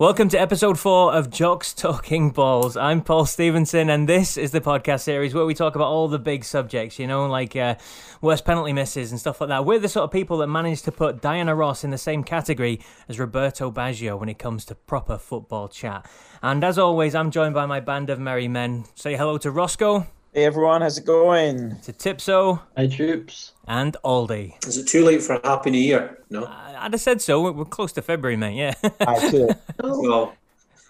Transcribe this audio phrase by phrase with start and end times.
[0.00, 2.76] Welcome to episode four of Jocks Talking Balls.
[2.76, 6.18] I'm Paul Stevenson, and this is the podcast series where we talk about all the
[6.18, 7.76] big subjects, you know, like uh,
[8.20, 9.64] worst penalty misses and stuff like that.
[9.64, 12.80] We're the sort of people that manage to put Diana Ross in the same category
[13.08, 16.10] as Roberto Baggio when it comes to proper football chat.
[16.42, 18.86] And as always, I'm joined by my band of merry men.
[18.96, 20.08] Say hello to Roscoe.
[20.34, 21.76] Hey everyone, how's it going?
[21.82, 22.60] To Tipso.
[22.76, 23.52] Hi troops.
[23.68, 24.66] And Aldi.
[24.66, 26.18] Is it too late for a happy new year?
[26.28, 26.44] No.
[26.44, 27.52] I'd have said so.
[27.52, 28.56] We're close to February, mate.
[28.56, 28.74] Yeah.
[29.06, 29.48] I too.
[29.78, 30.34] well,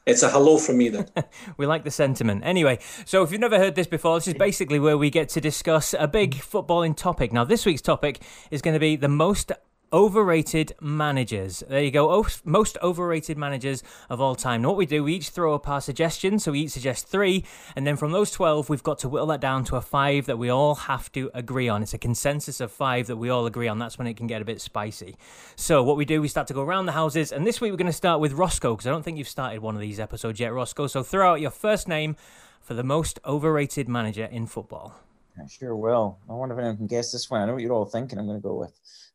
[0.07, 1.11] it's a hello from me then.
[1.59, 2.41] we like the sentiment.
[2.43, 5.43] Anyway, so if you've never heard this before, this is basically where we get to
[5.43, 7.31] discuss a big footballing topic.
[7.31, 9.53] Now, this week's topic is going to be the most
[9.95, 11.63] overrated managers.
[11.69, 12.27] There you go.
[12.45, 14.63] Most overrated managers of all time.
[14.63, 16.43] Now, what we do, we each throw up our suggestions.
[16.43, 17.45] So we each suggest three.
[17.77, 20.37] And then from those 12, we've got to whittle that down to a five that
[20.37, 21.81] we all have to agree on.
[21.81, 23.79] It's a consensus of five that we all agree on.
[23.79, 25.17] That's when it can get a bit spicy.
[25.55, 27.31] So what we do, we start to go around the houses.
[27.31, 29.61] And this week, we're going to start with Roscoe because I don't think you've started
[29.61, 30.89] one of these episodes yet, Roscoe.
[30.89, 32.17] So throw out your first name
[32.61, 34.97] for the most overrated manager in football.
[35.41, 36.19] I sure will.
[36.29, 37.43] I wonder if anyone can guess this one.
[37.43, 38.73] I know what you're all thinking I'm going to go with.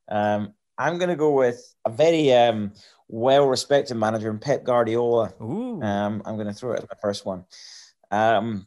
[0.09, 2.71] Um, I'm going to go with a very um,
[3.09, 5.33] well-respected manager in Pep Guardiola.
[5.83, 7.43] Um, I'm going to throw it as my first one.
[8.11, 8.65] Um,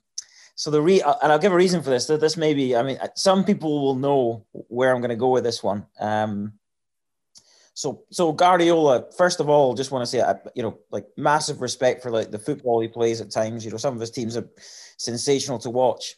[0.55, 2.07] so the re and I'll give a reason for this.
[2.07, 2.77] That this may be.
[2.77, 5.87] I mean, some people will know where I'm going to go with this one.
[5.99, 6.53] Um,
[7.75, 9.07] so so Guardiola.
[9.17, 12.31] First of all, just want to say, uh, you know, like massive respect for like
[12.31, 13.65] the football he plays at times.
[13.65, 14.49] You know, some of his teams are
[14.99, 16.15] sensational to watch.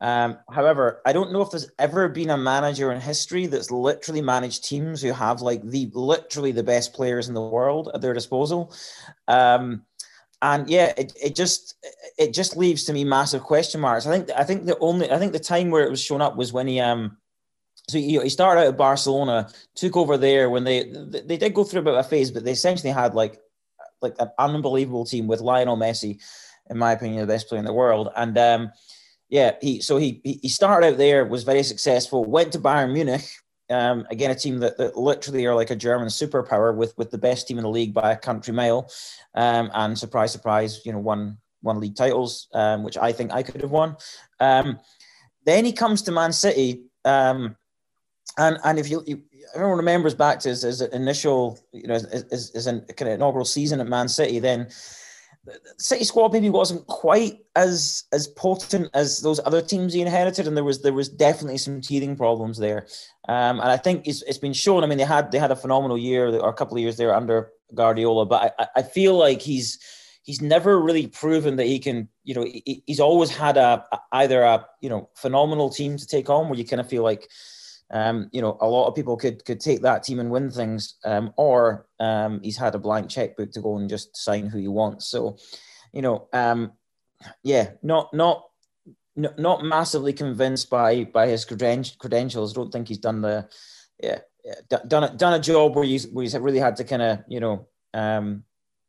[0.00, 4.22] Um, however, I don't know if there's ever been a manager in history that's literally
[4.22, 8.14] managed teams who have like the literally the best players in the world at their
[8.14, 8.72] disposal.
[9.28, 9.84] Um,
[10.42, 11.74] and yeah, it, it just
[12.18, 14.06] it just leaves to me massive question marks.
[14.06, 16.36] I think I think the only I think the time where it was shown up
[16.36, 17.18] was when he um
[17.88, 21.64] so he, he started out at Barcelona, took over there when they they did go
[21.64, 23.38] through a bit of a phase, but they essentially had like
[24.00, 26.22] like an unbelievable team with Lionel Messi,
[26.70, 28.72] in my opinion, the best player in the world, and um
[29.30, 33.24] yeah, he so he he started out there, was very successful, went to Bayern Munich,
[33.70, 37.18] um, again a team that, that literally are like a German superpower with with the
[37.18, 38.90] best team in the league by a country mile,
[39.36, 43.44] um, and surprise, surprise, you know, won won league titles, um, which I think I
[43.44, 43.96] could have won.
[44.40, 44.80] Um,
[45.46, 47.56] then he comes to Man City, um,
[48.36, 49.22] and and if you, you
[49.54, 53.80] everyone remembers back to his, his initial, you know, his, his, kind of inaugural season
[53.80, 54.99] at Man City, then the
[55.78, 60.56] City squad maybe wasn't quite as as potent as those other teams he inherited, and
[60.56, 62.86] there was there was definitely some teething problems there.
[63.28, 64.84] Um, and I think it's, it's been shown.
[64.84, 67.14] I mean, they had they had a phenomenal year or a couple of years there
[67.14, 69.78] under Guardiola, but I, I feel like he's
[70.22, 72.08] he's never really proven that he can.
[72.24, 76.06] You know, he, he's always had a, a either a you know phenomenal team to
[76.06, 77.30] take on where you kind of feel like
[77.90, 80.94] um, you know, a lot of people could could take that team and win things,
[81.04, 84.68] um, or um, he's had a blank checkbook to go and just sign who he
[84.68, 85.06] wants.
[85.06, 85.38] So,
[85.92, 86.72] you know, um,
[87.42, 88.44] yeah, not not
[89.16, 92.52] not massively convinced by by his credentials.
[92.52, 93.48] Don't think he's done the
[94.00, 97.02] yeah, yeah done a, done a job where he's where he's really had to kind
[97.02, 98.44] of you know um,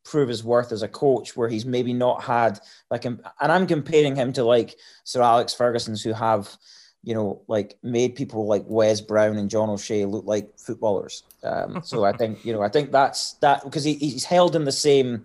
[0.05, 2.59] prove his worth as a coach, where he's maybe not had
[2.91, 4.75] like, and I'm comparing him to like
[5.05, 6.55] Sir Alex Ferguson's who have
[7.03, 11.23] you know, like made people like Wes Brown and John O'Shea look like footballers.
[11.43, 14.65] Um, so I think, you know, I think that's that because he, he's held in
[14.65, 15.23] the same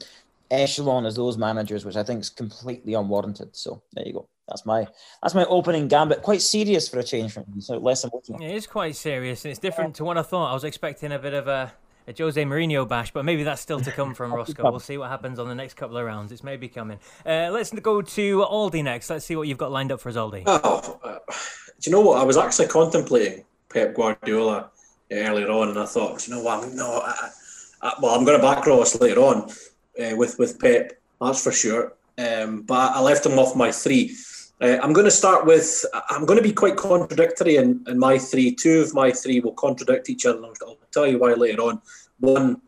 [0.51, 3.55] echelon as those managers, which I think is completely unwarranted.
[3.55, 4.29] So there you go.
[4.49, 4.87] That's my
[5.23, 6.23] that's my opening gambit.
[6.23, 8.41] Quite serious for a change from me, so less emotional.
[8.41, 9.99] It is quite serious, and it's different yeah.
[9.99, 10.51] to what I thought.
[10.51, 11.73] I was expecting a bit of a
[12.09, 14.71] a Jose Mourinho bash, but maybe that's still to come from Roscoe.
[14.71, 16.31] We'll see what happens on the next couple of rounds.
[16.31, 16.99] It's maybe coming.
[17.25, 19.11] Uh, let's go to Aldi next.
[19.11, 20.45] Let's see what you've got lined up for us, Aldi.
[20.47, 21.19] Oh, uh,
[21.81, 22.21] do you know what?
[22.21, 24.71] I was actually contemplating Pep Guardiola
[25.11, 26.73] earlier on, and I thought, you know what?
[26.73, 27.31] No, I,
[27.83, 29.51] I, well, I'm going to back Ross later on
[30.01, 30.93] uh, with with Pep.
[31.21, 31.95] That's for sure.
[32.19, 34.17] Um, but I left him off my three.
[34.61, 35.85] Uh, I'm going to start with.
[36.11, 38.55] I'm going to be quite contradictory in, in my three.
[38.55, 40.43] Two of my three will contradict each other.
[40.45, 41.81] I'll tell you why later on.
[42.21, 42.63] One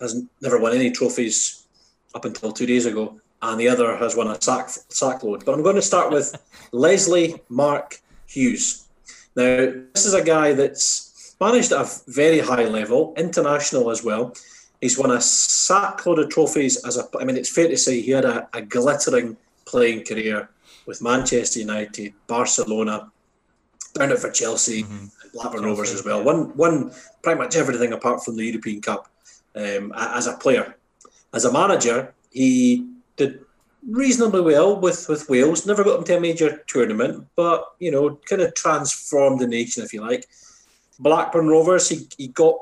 [0.00, 1.66] has never won any trophies
[2.14, 5.44] up until two days ago, and the other has won a sack sack load.
[5.44, 6.34] But I'm going to start with
[6.72, 8.00] Leslie Mark
[8.34, 8.86] Hughes.
[9.36, 14.34] Now, this is a guy that's managed at a very high level, international as well.
[14.80, 17.08] He's won a sackload of trophies as a.
[17.18, 20.48] I mean, it's fair to say he had a, a glittering playing career
[20.86, 23.10] with Manchester United, Barcelona,
[23.94, 25.06] down it for Chelsea, mm-hmm.
[25.32, 26.18] Blackburn Chelsea, Rovers as well.
[26.18, 26.24] Yeah.
[26.24, 26.92] Won won
[27.22, 29.08] pretty much everything apart from the European Cup
[29.54, 30.76] um, as a player.
[31.32, 32.86] As a manager, he
[33.16, 33.43] did
[33.88, 35.66] reasonably well with, with Wales.
[35.66, 39.82] Never got them to a major tournament, but you know, kind of transformed the nation,
[39.82, 40.26] if you like.
[40.98, 42.56] Blackburn Rovers, he, he got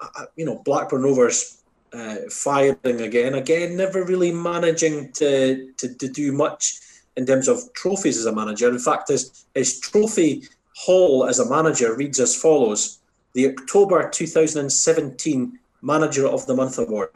[0.00, 3.34] uh, you know Blackburn Rovers uh, firing again.
[3.34, 6.80] Again, never really managing to, to, to do much
[7.16, 8.68] in terms of trophies as a manager.
[8.68, 10.44] In fact, his, his trophy
[10.76, 13.00] haul as a manager reads as follows
[13.32, 17.10] the October 2017 Manager of the Month award.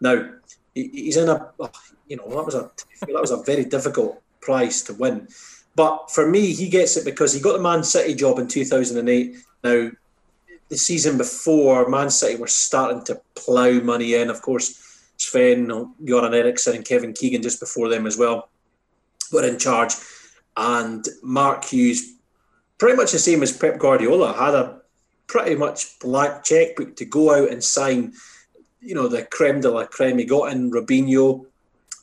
[0.00, 0.30] Now,
[0.74, 1.50] he's in a,
[2.06, 2.70] you know, that was a
[3.00, 5.28] that was a very difficult prize to win.
[5.74, 9.36] But for me, he gets it because he got the Man City job in 2008.
[9.62, 9.90] Now,
[10.68, 14.30] the season before, Man City were starting to plough money in.
[14.30, 14.82] Of course,
[15.18, 18.48] Sven, Göran Eriksson, and Kevin Keegan just before them as well
[19.32, 19.94] were in charge.
[20.56, 22.14] And Mark Hughes,
[22.78, 24.80] pretty much the same as Pep Guardiola, had a
[25.26, 28.14] pretty much blank checkbook to go out and sign,
[28.80, 30.18] you know, the creme de la creme.
[30.18, 31.46] He got in Robinho,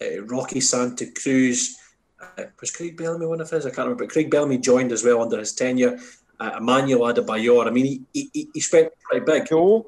[0.04, 1.78] uh, Roque Santa Cruz,
[2.22, 3.66] uh, was Craig Bellamy one of his?
[3.66, 4.06] I can't remember.
[4.06, 6.00] But Craig Bellamy joined as well under his tenure.
[6.40, 7.68] Uh, Emmanuel Adebayor.
[7.68, 9.48] I mean, he, he, he spent pretty big.
[9.48, 9.86] Joe,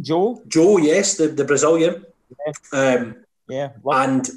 [0.00, 2.04] Joe, Joe, yes, the, the Brazilian.
[2.72, 2.78] Yeah.
[2.78, 3.16] Um,
[3.48, 3.70] yeah.
[3.86, 4.28] And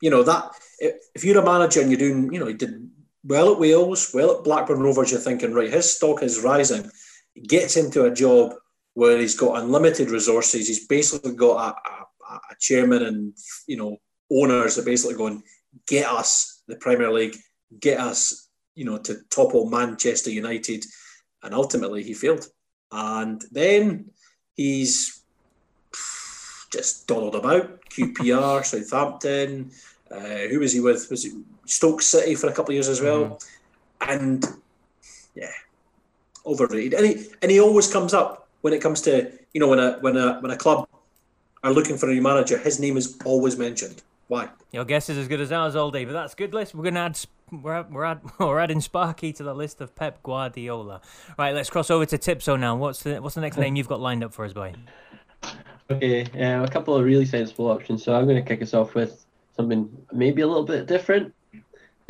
[0.00, 2.88] you know that if you're a manager and you're doing, you know, he did
[3.24, 6.90] well at Wales, well at Blackburn Rovers, you're thinking, right, his stock is rising.
[7.34, 8.54] He gets into a job
[8.94, 10.68] where he's got unlimited resources.
[10.68, 13.34] He's basically got a, a, a chairman and
[13.66, 13.98] you know
[14.30, 15.42] owners are basically going,
[15.86, 17.36] get us the Premier League,
[17.80, 20.84] get us, you know, to topple Manchester United,
[21.42, 22.46] and ultimately he failed.
[22.92, 24.10] And then
[24.54, 25.22] he's
[26.72, 29.70] just dawdled about QPR, Southampton.
[30.10, 31.08] Uh, who was he with?
[31.10, 31.32] Was it
[31.64, 33.24] Stoke City for a couple of years as well?
[33.24, 33.46] Mm.
[34.08, 34.46] And
[35.34, 35.50] yeah,
[36.44, 36.94] overrated.
[36.94, 39.98] And he and he always comes up when it comes to you know when a
[40.00, 40.88] when a when a club
[41.64, 42.58] are looking for a new manager.
[42.58, 44.02] His name is always mentioned.
[44.28, 44.48] Why?
[44.72, 46.74] Your guess is as good as ours all day, but that's good list.
[46.74, 47.18] We're gonna add
[47.50, 51.00] we're we're, add, we're adding Sparky to the list of Pep Guardiola.
[51.38, 52.76] Right, let's cross over to Tipso now.
[52.76, 54.74] What's the what's the next name you've got lined up for us, boy?
[55.88, 58.02] Okay, um, a couple of really sensible options.
[58.02, 59.24] So I'm going to kick us off with
[59.54, 61.32] something maybe a little bit different.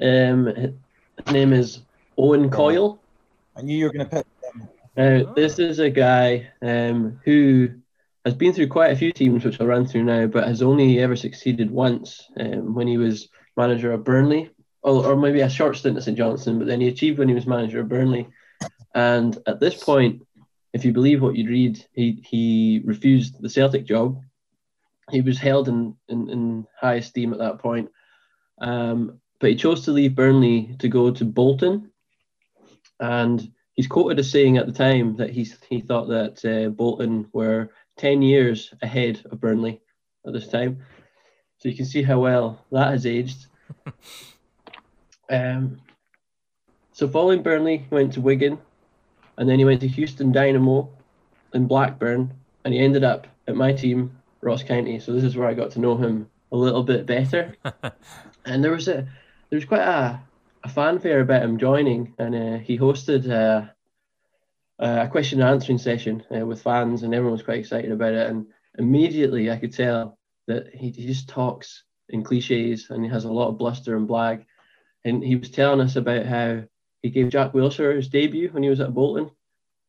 [0.01, 1.83] Um, his name is
[2.17, 2.99] Owen Coyle.
[3.55, 4.27] I knew you were going to pick.
[4.97, 7.69] Now, this is a guy um, who
[8.27, 10.99] has been through quite a few teams, which I'll run through now, but has only
[10.99, 14.51] ever succeeded once um, when he was manager of Burnley,
[14.83, 17.35] or, or maybe a short stint at St Johnstone, but then he achieved when he
[17.35, 18.27] was manager of Burnley.
[18.97, 20.27] And at this point,
[20.73, 24.21] if you believe what you read, he, he refused the Celtic job.
[25.13, 27.91] He was held in, in, in high esteem at that point.
[28.61, 31.93] Um, but he chose to leave Burnley to go to Bolton.
[32.99, 37.29] And he's quoted as saying at the time that he's, he thought that uh, Bolton
[37.33, 39.81] were 10 years ahead of Burnley
[40.27, 40.83] at this time.
[41.59, 43.47] So you can see how well that has aged.
[45.31, 45.81] um,
[46.93, 48.59] so following Burnley, he went to Wigan,
[49.39, 50.89] and then he went to Houston Dynamo
[51.53, 52.33] and Blackburn,
[52.65, 54.99] and he ended up at my team, Ross County.
[55.01, 57.55] So this is where I got to know him a little bit better.
[58.45, 59.07] and there was a
[59.51, 60.21] there was quite a,
[60.65, 63.69] a fanfare about him joining, and uh, he hosted uh,
[64.79, 68.15] uh, a question and answering session uh, with fans, and everyone was quite excited about
[68.15, 68.29] it.
[68.29, 68.47] And
[68.79, 73.33] immediately, I could tell that he, he just talks in cliches and he has a
[73.33, 74.45] lot of bluster and blag.
[75.05, 76.63] And he was telling us about how
[77.03, 79.31] he gave Jack Wilshere his debut when he was at Bolton,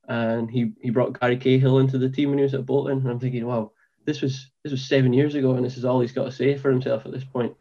[0.07, 2.99] and he, he brought Gary Cahill into the team when he was at Bolton.
[2.99, 3.71] And I'm thinking, wow,
[4.05, 6.55] this was this was seven years ago, and this is all he's got to say
[6.57, 7.55] for himself at this point.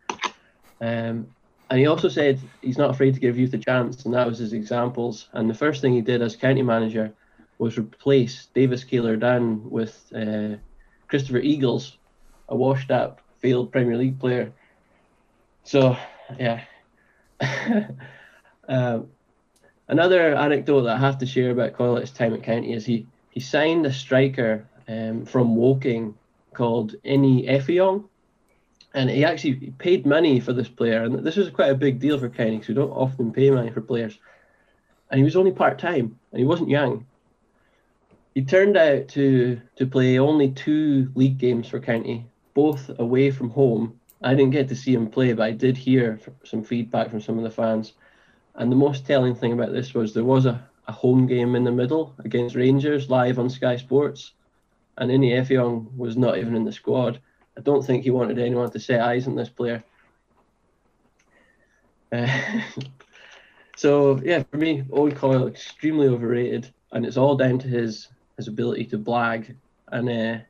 [0.81, 1.28] Um,
[1.68, 4.38] and he also said he's not afraid to give youth a chance, and that was
[4.38, 5.28] his examples.
[5.32, 7.12] And the first thing he did as county manager
[7.58, 10.56] was replace Davis Keillor-Dunn with uh,
[11.08, 11.99] Christopher Eagles,
[12.49, 14.52] a washed up, failed Premier League player.
[15.64, 15.96] So,
[16.38, 16.62] yeah.
[18.68, 19.08] um,
[19.88, 23.40] another anecdote that I have to share about Coyle's time at County is he, he
[23.40, 26.14] signed a striker um, from Woking
[26.54, 28.04] called Inih Effiong
[28.96, 32.18] and he actually paid money for this player, and this was quite a big deal
[32.18, 34.18] for County because we don't often pay money for players.
[35.10, 37.06] And he was only part time, and he wasn't young.
[38.34, 42.24] He turned out to to play only two league games for County,
[42.54, 44.00] both away from home.
[44.22, 47.36] I didn't get to see him play, but I did hear some feedback from some
[47.36, 47.92] of the fans.
[48.54, 51.64] And the most telling thing about this was there was a, a home game in
[51.64, 54.32] the middle against Rangers live on Sky Sports,
[54.96, 57.20] and Inih Effiong was not even in the squad
[57.56, 59.82] I don't think he wanted anyone to set eyes on this player.
[62.12, 62.28] Uh,
[63.76, 68.48] so yeah, for me, Owen Coyle extremely overrated, and it's all down to his his
[68.48, 69.56] ability to blag.
[69.88, 70.44] And uh,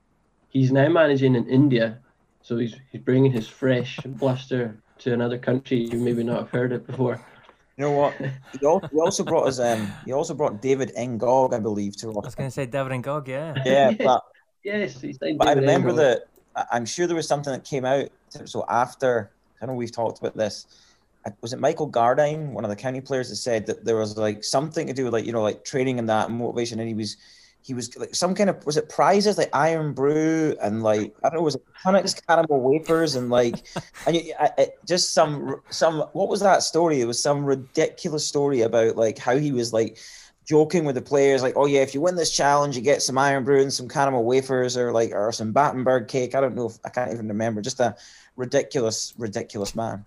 [0.49, 2.01] he's now managing in India,
[2.43, 6.73] so he's he's bringing his fresh bluster to another country you maybe not have heard
[6.73, 7.21] it before.
[7.77, 8.21] You know what?
[8.59, 9.61] He also, he also brought us.
[9.61, 9.93] um.
[10.07, 12.09] He also brought David Ngog, I believe, to.
[12.09, 12.25] Rock.
[12.25, 13.63] I was going to say David Ngog, yeah.
[13.67, 14.23] Yeah, but
[14.67, 15.39] Yes, he signed.
[15.39, 16.03] But I remember Engel.
[16.03, 16.36] that I-
[16.71, 18.09] I'm sure there was something that came out.
[18.45, 20.67] So after, I know we've talked about this.
[21.41, 24.45] Was it Michael Gardyne, one of the county players, that said that there was like
[24.45, 26.95] something to do with like you know like training and that and motivation, and he
[26.95, 27.17] was
[27.67, 31.39] he was like some kind of was it prizes like Irn-Bru and like I don't
[31.39, 33.57] know was it Tunnock's caramel wafers and like
[34.07, 37.01] and you, I, I, just some some what was that story?
[37.01, 39.99] It was some ridiculous story about like how he was like
[40.47, 43.19] joking with the players, like, oh yeah, if you win this challenge, you get some
[43.19, 46.35] Irn-Bru and some caramel wafers or like or some Battenberg cake.
[46.35, 47.61] I don't know if I can't even remember.
[47.61, 47.97] Just a
[48.37, 50.05] ridiculous, ridiculous man.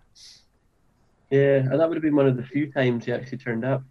[1.29, 3.83] Yeah, and that would have been one of the few times he actually turned up.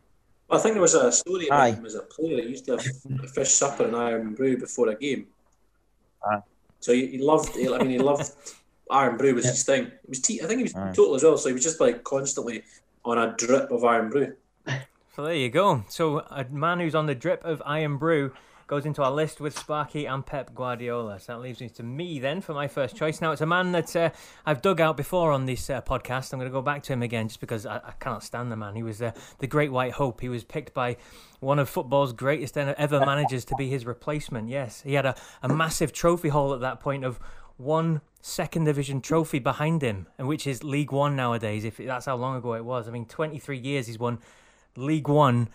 [0.49, 1.71] Well, I think there was a story about Aye.
[1.73, 2.43] him as a player.
[2.43, 2.87] He used to have
[3.23, 5.27] a fish supper and Irn-Bru before a game.
[6.25, 6.41] Aye.
[6.81, 7.55] So he, he loved.
[7.55, 8.33] He, I mean, he loved
[8.91, 9.51] Irn-Bru was Yeah.
[9.51, 9.85] his thing.
[9.85, 10.41] It was tea.
[10.43, 10.93] I think he was Aye.
[10.97, 11.37] total as well.
[11.37, 12.63] So he was just like constantly
[13.05, 14.35] on a drip of Irn-Bru.
[15.19, 15.83] So there you go.
[15.89, 18.33] So a man who's on the drip of Irn-Bru
[18.69, 21.19] goes into our list with Sparky and Pep Guardiola.
[21.19, 23.21] So that leaves me to me then for my first choice.
[23.21, 24.11] Now it's a man that uh,
[24.47, 26.33] I've dug out before on this uh, podcast.
[26.33, 28.57] I'm going to go back to him again just because I, I cannot stand the
[28.57, 28.77] man.
[28.77, 29.11] He was uh,
[29.41, 30.21] the Great White Hope.
[30.21, 30.97] He was picked by
[31.41, 34.49] one of football's greatest ever managers to be his replacement.
[34.49, 37.19] Yes, he had a, a massive trophy haul at that point of
[37.57, 41.65] one second division trophy behind him, and which is League One nowadays.
[41.65, 44.21] If that's how long ago it was, I mean, 23 years he's won
[44.79, 45.49] League One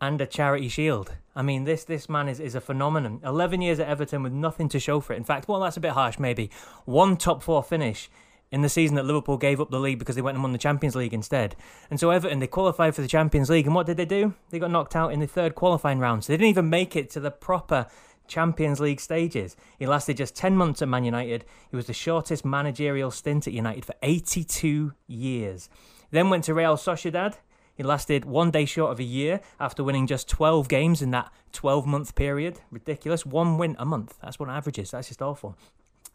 [0.00, 1.12] and a charity shield.
[1.34, 3.20] I mean, this this man is, is a phenomenon.
[3.24, 5.16] 11 years at Everton with nothing to show for it.
[5.16, 6.50] In fact, well, that's a bit harsh, maybe.
[6.84, 8.08] One top four finish
[8.50, 10.58] in the season that Liverpool gave up the league because they went and won the
[10.58, 11.54] Champions League instead.
[11.90, 14.34] And so Everton, they qualified for the Champions League, and what did they do?
[14.50, 16.24] They got knocked out in the third qualifying round.
[16.24, 17.86] So they didn't even make it to the proper
[18.26, 19.56] Champions League stages.
[19.78, 21.44] He lasted just 10 months at Man United.
[21.70, 25.68] He was the shortest managerial stint at United for 82 years.
[26.10, 27.34] Then went to Real Sociedad.
[27.78, 31.32] He lasted one day short of a year after winning just 12 games in that
[31.52, 32.60] 12 month period.
[32.72, 33.24] Ridiculous.
[33.24, 34.18] One win a month.
[34.20, 34.90] That's what average is.
[34.90, 35.56] That's just awful.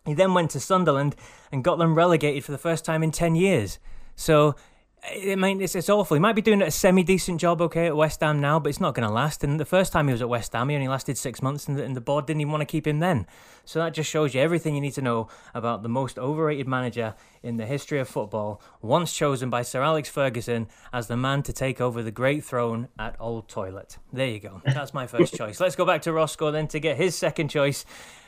[0.05, 1.15] He then went to Sunderland
[1.53, 3.79] and got them relegated for the first time in 10 years.
[4.17, 4.58] So,
[5.05, 6.15] I mean, it's, it's awful.
[6.15, 8.79] He might be doing a semi decent job, okay, at West Ham now, but it's
[8.79, 9.43] not going to last.
[9.43, 11.77] And the first time he was at West Ham, he only lasted six months, and
[11.77, 13.27] the, and the board didn't even want to keep him then.
[13.65, 17.15] So that just shows you everything you need to know about the most overrated manager
[17.41, 21.53] in the history of football, once chosen by Sir Alex Ferguson as the man to
[21.53, 23.98] take over the great throne at Old Toilet.
[24.13, 24.62] There you go.
[24.65, 25.60] That's my first choice.
[25.60, 27.86] Let's go back to Roscoe then to get his second choice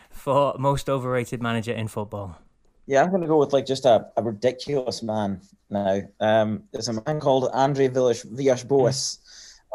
[0.09, 2.37] for most overrated manager in football.
[2.87, 6.01] Yeah, I'm going to go with like just a, a ridiculous man now.
[6.19, 9.19] Um, there's a man called Andre Villas Villas-Boas.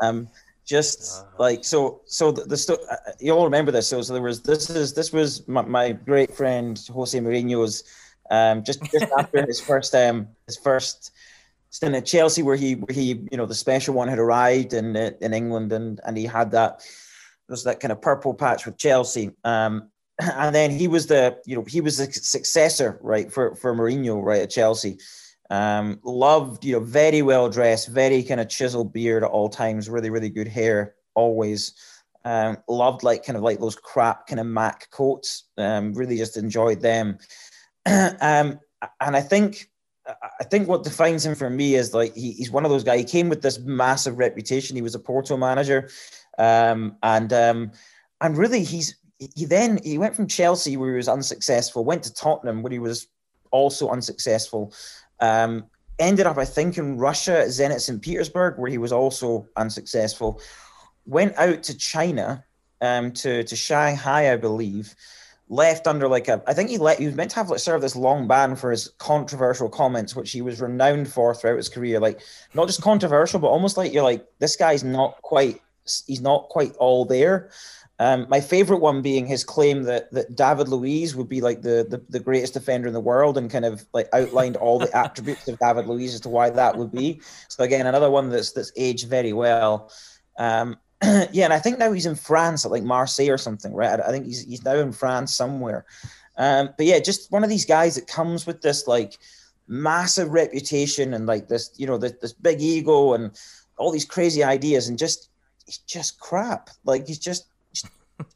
[0.02, 0.28] Um,
[0.64, 3.88] just like so, so the, the sto- uh, you all remember this.
[3.88, 7.82] So, so there was this is this was my, my great friend Jose Mourinho's
[8.30, 11.12] um, just just after his first um his first
[11.70, 14.94] stint at Chelsea, where he where he you know the special one had arrived in
[14.94, 16.82] in England, and and he had that
[17.48, 19.32] there's that kind of purple patch with Chelsea.
[19.42, 19.90] Um,
[20.36, 24.22] and then he was the you know he was the successor right for for Mourinho
[24.22, 24.98] right at Chelsea.
[25.50, 29.88] Um, loved you know very well dressed, very kind of chiseled beard at all times,
[29.88, 31.74] really really good hair always.
[32.24, 35.44] Um, loved like kind of like those crap kind of Mac coats.
[35.56, 37.18] Um, really just enjoyed them.
[37.86, 38.60] um,
[39.00, 39.70] and I think
[40.06, 43.00] I think what defines him for me is like he, he's one of those guys.
[43.00, 44.76] He came with this massive reputation.
[44.76, 45.88] He was a Porto manager,
[46.38, 47.72] um, and um,
[48.20, 48.96] and really he's
[49.34, 52.78] he then he went from Chelsea where he was unsuccessful, went to Tottenham where he
[52.78, 53.08] was
[53.50, 54.72] also unsuccessful.
[55.20, 55.66] Um,
[55.98, 58.00] ended up, I think, in Russia at Zenit St.
[58.00, 60.40] Petersburg where he was also unsuccessful.
[61.06, 62.44] Went out to China,
[62.80, 64.94] um, to to Shanghai, I believe.
[65.48, 67.80] Left under like a, I think he let he was meant to have like serve
[67.80, 71.98] this long ban for his controversial comments, which he was renowned for throughout his career.
[71.98, 72.20] Like
[72.54, 75.60] not just controversial, but almost like you're like this guy's not quite,
[76.06, 77.50] he's not quite all there.
[78.00, 81.86] Um, my favorite one being his claim that that David Luiz would be like the,
[81.86, 85.46] the the greatest defender in the world, and kind of like outlined all the attributes
[85.48, 87.20] of David Luiz as to why that would be.
[87.48, 89.92] So again, another one that's that's aged very well.
[90.38, 94.00] Um, yeah, and I think now he's in France at like Marseille or something, right?
[94.00, 95.84] I, I think he's he's now in France somewhere.
[96.38, 99.18] Um, but yeah, just one of these guys that comes with this like
[99.68, 103.38] massive reputation and like this, you know, this, this big ego and
[103.76, 105.28] all these crazy ideas, and just
[105.66, 106.70] he's just crap.
[106.84, 107.49] Like he's just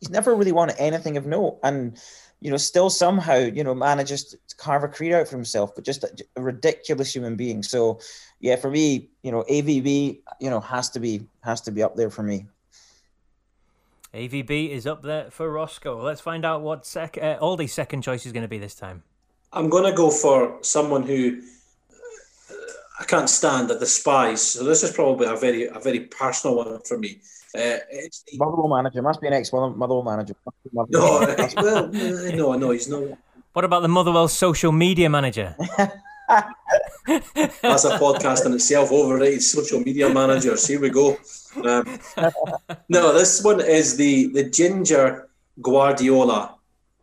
[0.00, 1.58] he's never really wanted anything of note.
[1.62, 1.98] And
[2.40, 5.82] you know still somehow you know manages to carve a career out for himself but
[5.82, 7.62] just a, a, ridiculous human being.
[7.62, 8.00] So
[8.40, 11.96] yeah for me you know avb you know has to be has to be up
[11.96, 12.46] there for me.
[14.12, 16.00] Avb is up there for roscoe.
[16.00, 19.02] Let's find out what sec uh, aldi's second choice is going to be this time.
[19.52, 21.42] I'm going to go for someone who
[23.00, 26.56] i can't stand at the spies so this is probably a very a very personal
[26.56, 27.20] one for me
[27.54, 27.78] Uh,
[28.34, 30.34] Motherwell manager must be an ex Motherwell manager.
[30.72, 33.16] No, well, no, no, he's not.
[33.52, 35.54] What about the Motherwell social media manager?
[36.28, 38.90] That's a podcast in itself.
[38.90, 40.66] Overrated social media managers.
[40.66, 41.16] Here we go.
[41.62, 42.00] Um,
[42.88, 45.28] no, this one is the the ginger
[45.62, 46.56] Guardiola,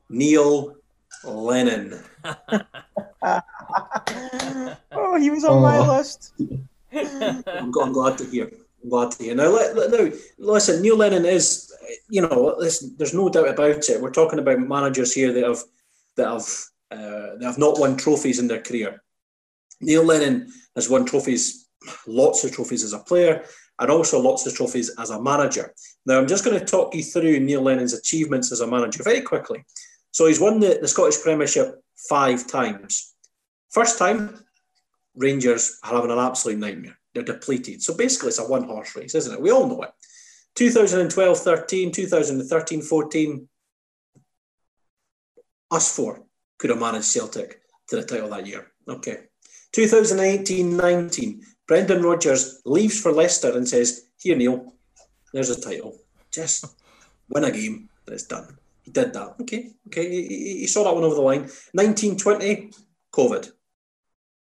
[0.09, 0.75] Neil
[1.23, 2.03] Lennon.
[4.91, 5.61] oh, he was on oh.
[5.61, 6.33] my list.
[6.91, 7.43] I'm,
[7.81, 8.51] I'm, glad to hear.
[8.89, 9.35] To hear.
[9.35, 10.09] Now, let, now,
[10.39, 11.71] listen, Neil Lennon is,
[12.09, 14.01] you know, listen, there's no doubt about it.
[14.01, 15.63] We're talking about managers here that have
[16.17, 16.49] that have
[16.91, 19.03] uh, that have not won trophies in their career.
[19.81, 21.67] Neil Lennon has won trophies,
[22.07, 23.43] lots of trophies as a player,
[23.77, 25.73] and also lots of trophies as a manager.
[26.07, 29.21] Now, I'm just going to talk you through Neil Lennon's achievements as a manager very
[29.21, 29.63] quickly.
[30.09, 31.75] So, he's won the, the Scottish Premiership
[32.09, 33.13] five times.
[33.69, 34.43] First time,
[35.15, 36.97] Rangers are having an absolute nightmare.
[37.13, 37.81] They're depleted.
[37.81, 39.41] So, basically, it's a one horse race, isn't it?
[39.41, 39.91] We all know it.
[40.55, 43.47] 2012 13, 2013 14,
[45.71, 46.23] us four
[46.57, 48.67] could have managed Celtic to the title that year.
[48.87, 49.23] Okay.
[49.73, 54.73] 2018 19, Brendan Rodgers leaves for Leicester and says, Here, Neil,
[55.33, 55.97] there's a title.
[56.31, 56.65] Just
[57.29, 58.57] win a game and it's done.
[58.81, 59.35] He did that.
[59.41, 60.09] Okay, okay.
[60.09, 61.41] He, he saw that one over the line.
[61.73, 62.71] 1920,
[63.13, 63.51] COVID.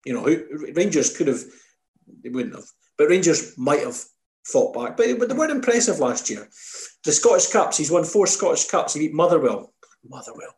[0.05, 0.25] You know,
[0.73, 1.43] Rangers could have,
[2.23, 2.65] they wouldn't have,
[2.97, 3.97] but Rangers might have
[4.45, 4.97] fought back.
[4.97, 6.47] But, but they weren't impressive last year.
[7.03, 8.93] The Scottish Cups, he's won four Scottish Cups.
[8.93, 9.73] He beat Motherwell,
[10.07, 10.55] Motherwell,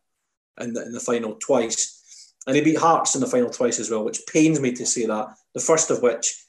[0.60, 2.34] in the, in the final twice.
[2.48, 5.06] And he beat Hearts in the final twice as well, which pains me to say
[5.06, 5.28] that.
[5.54, 6.44] The first of which,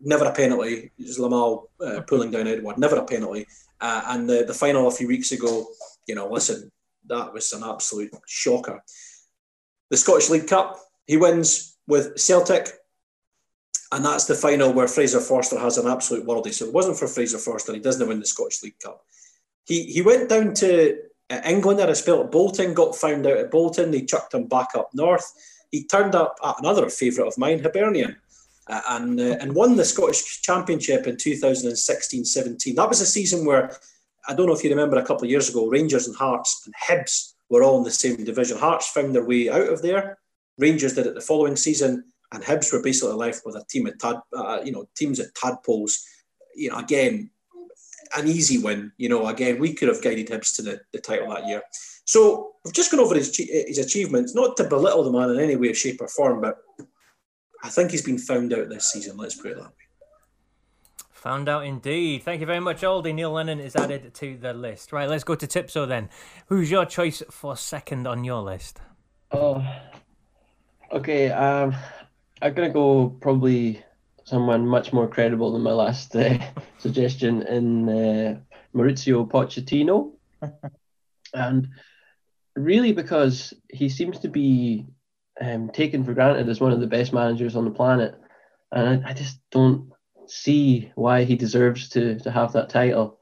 [0.00, 3.46] never a penalty, is Lamal uh, pulling down Edouard, never a penalty.
[3.80, 5.66] Uh, and the, the final a few weeks ago,
[6.06, 6.70] you know, listen,
[7.08, 8.82] that was an absolute shocker.
[9.90, 12.70] The Scottish League Cup, he wins with Celtic,
[13.92, 16.52] and that's the final where Fraser Forster has an absolute worldie.
[16.52, 19.04] So it wasn't for Fraser Forster, he doesn't win the Scottish League Cup.
[19.64, 20.98] He, he went down to
[21.30, 23.90] uh, England had a spell at Bolton, got found out at Bolton.
[23.90, 25.32] They chucked him back up north.
[25.70, 28.16] He turned up at another favourite of mine, Hibernian,
[28.66, 32.76] uh, and uh, and won the Scottish Championship in 2016-17.
[32.76, 33.76] That was a season where
[34.26, 36.74] I don't know if you remember a couple of years ago, Rangers and Hearts and
[36.74, 38.58] Hibs were all in the same division.
[38.58, 40.18] Hearts found their way out of there.
[40.58, 43.98] Rangers did it the following season, and Hibs were basically left with a team of
[43.98, 46.04] tad, uh, you know, teams of tadpoles.
[46.54, 47.30] You know, again,
[48.16, 48.92] an easy win.
[48.98, 51.62] You know, again, we could have guided Hibs to the, the title that year.
[52.04, 55.56] So we've just gone over his, his achievements, not to belittle the man in any
[55.56, 56.56] way, shape, or form, but
[57.62, 59.16] I think he's been found out this season.
[59.16, 59.72] Let's put it that way.
[61.12, 62.22] Found out indeed.
[62.22, 63.12] Thank you very much, Aldi.
[63.12, 64.92] Neil Lennon is added to the list.
[64.92, 66.08] Right, let's go to Tipso then.
[66.46, 68.80] Who's your choice for second on your list?
[69.32, 69.66] Oh,
[70.92, 71.30] okay.
[71.32, 71.74] Um,
[72.40, 73.82] I'm gonna go probably
[74.24, 76.38] someone much more credible than my last uh,
[76.78, 78.40] suggestion in uh,
[78.74, 80.12] Mauricio Pochettino.
[81.34, 81.68] and
[82.54, 84.86] really because he seems to be
[85.40, 88.14] um, taken for granted as one of the best managers on the planet.
[88.72, 89.90] And I, I just don't
[90.26, 93.18] see why he deserves to, to have that title.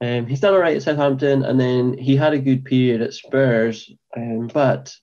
[0.00, 3.14] Um, he's done all right at Southampton, and then he had a good period at
[3.14, 4.94] Spurs, um, but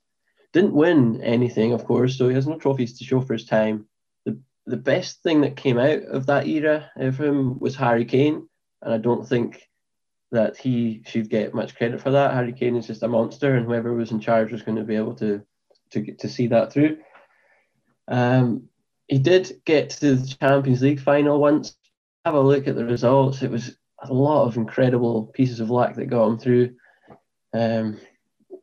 [0.54, 3.86] didn't win anything, of course, so he has no trophies to show for his time
[4.26, 8.48] the the best thing that came out of that era of him was Harry Kane,
[8.82, 9.68] and I don't think
[10.32, 12.34] that he should get much credit for that.
[12.34, 14.96] Harry Kane is just a monster, and whoever was in charge was going to be
[14.96, 15.42] able to
[15.92, 16.98] to to see that through.
[18.08, 18.70] Um,
[19.08, 21.76] he did get to the Champions League final once.
[22.26, 23.42] Have a look at the results.
[23.42, 26.76] It was a lot of incredible pieces of luck that got him through.
[27.54, 28.00] Um,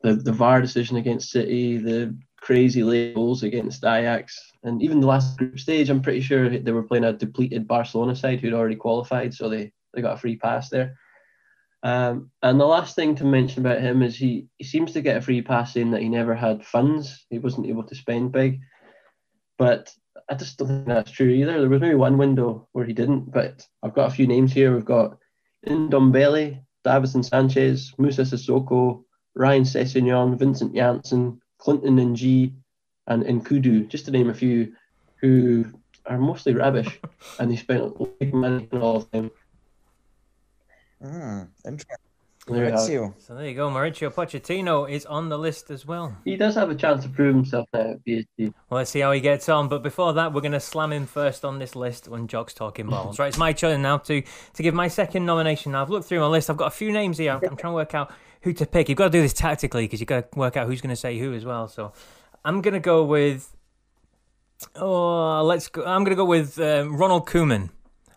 [0.01, 5.07] the the VAR decision against City, the crazy late goals against Ajax, and even the
[5.07, 8.75] last group stage, I'm pretty sure they were playing a depleted Barcelona side who'd already
[8.75, 10.97] qualified, so they, they got a free pass there.
[11.81, 15.15] Um, and the last thing to mention about him is he, he seems to get
[15.15, 17.25] a free pass in that he never had funds.
[17.29, 18.59] He wasn't able to spend big.
[19.57, 19.93] But
[20.29, 21.59] I just don't think that's true either.
[21.59, 24.73] There was maybe one window where he didn't, but I've got a few names here.
[24.73, 25.17] We've got
[25.65, 29.03] Ndombele, Davinson Sanchez, Musa Sissoko,
[29.35, 32.53] Ryan Sessegnon, Vincent Janssen, Clinton N'Jie,
[33.07, 34.73] and Nkoudou, just to name a few,
[35.21, 35.65] who
[36.05, 36.99] are mostly rubbish,
[37.39, 39.31] and they spent big money on all of them.
[41.03, 41.97] Mm, interesting.
[42.49, 43.69] There so there you go.
[43.69, 46.17] Mauricio Pochettino is on the list as well.
[46.25, 48.25] He does have a chance to prove himself now at PSG.
[48.37, 49.67] Well, let's see how he gets on.
[49.67, 52.87] But before that, we're going to slam him first on this list when Jock's talking
[52.87, 53.19] balls.
[53.19, 55.73] right, it's my turn now to to give my second nomination.
[55.73, 56.49] Now, I've looked through my list.
[56.49, 57.33] I've got a few names here.
[57.33, 58.11] I'm, I'm trying to work out
[58.41, 58.89] who to pick.
[58.89, 60.95] You've got to do this tactically because you've got to work out who's going to
[60.95, 61.67] say who as well.
[61.67, 61.93] So
[62.43, 63.55] I'm gonna go with.
[64.75, 65.85] Oh, let's go.
[65.85, 67.69] I'm gonna go with um, Ronald Koeman.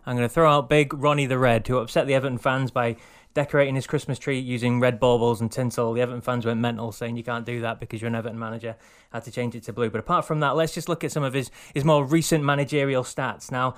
[0.05, 2.97] I'm going to throw out big Ronnie the Red, who upset the Everton fans by
[3.33, 5.93] decorating his Christmas tree using red baubles and tinsel.
[5.93, 8.75] The Everton fans went mental, saying you can't do that because you're an Everton manager.
[9.11, 9.89] Had to change it to blue.
[9.89, 13.03] But apart from that, let's just look at some of his, his more recent managerial
[13.03, 13.51] stats.
[13.51, 13.75] Now,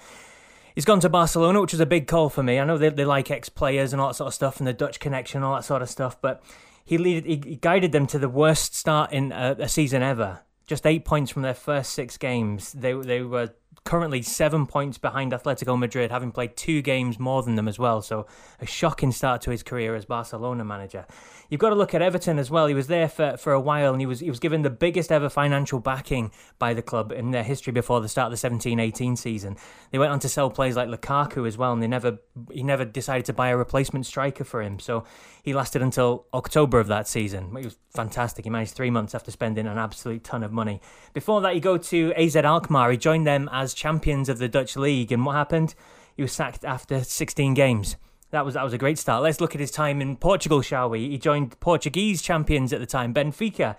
[0.76, 2.60] He's gone to Barcelona, which was a big call for me.
[2.60, 4.74] I know they, they like ex players and all that sort of stuff, and the
[4.74, 6.20] Dutch connection, and all that sort of stuff.
[6.22, 6.44] But
[6.84, 10.42] he lead, he guided them to the worst start in a, a season ever.
[10.68, 12.74] Just eight points from their first six games.
[12.74, 13.54] They they were
[13.86, 18.02] currently seven points behind Atletico Madrid, having played two games more than them as well.
[18.02, 18.26] So
[18.60, 21.06] a shocking start to his career as Barcelona manager.
[21.50, 22.66] You've got to look at Everton as well.
[22.66, 25.12] He was there for, for a while and he was he was given the biggest
[25.12, 29.16] ever financial backing by the club in their history before the start of the 17-18
[29.16, 29.56] season.
[29.92, 32.18] They went on to sell players like Lukaku as well, and they never
[32.52, 34.80] he never decided to buy a replacement striker for him.
[34.80, 35.06] So
[35.44, 37.56] he lasted until October of that season.
[37.56, 38.46] It was fantastic.
[38.46, 40.82] He managed three months after spending an absolute ton of money.
[41.14, 42.90] Before that, you go to AZ Alkmaar.
[42.90, 45.76] He joined them as champions of the Dutch league, and what happened?
[46.16, 47.98] He was sacked after 16 games.
[48.32, 49.24] That was that was a great start.
[49.24, 51.10] Let's look at his time in Portugal, shall we?
[51.10, 53.78] He joined Portuguese champions at the time, Benfica,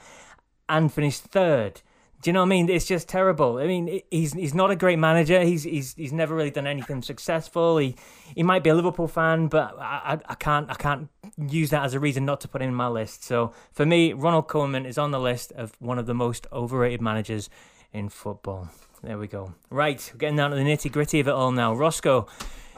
[0.68, 1.82] and finished third.
[2.22, 2.70] Do you know what I mean?
[2.70, 3.58] It's just terrible.
[3.58, 5.42] I mean, he's he's not a great manager.
[5.42, 7.76] He's he's he's never really done anything successful.
[7.78, 7.96] He
[8.34, 11.94] he might be a Liverpool fan, but I, I can't I can't use that as
[11.94, 13.24] a reason not to put him in my list.
[13.24, 17.02] So for me, Ronald Koeman is on the list of one of the most overrated
[17.02, 17.50] managers
[17.92, 18.70] in football.
[19.02, 19.54] There we go.
[19.70, 21.74] Right, we're getting down to the nitty gritty of it all now.
[21.74, 22.26] Roscoe,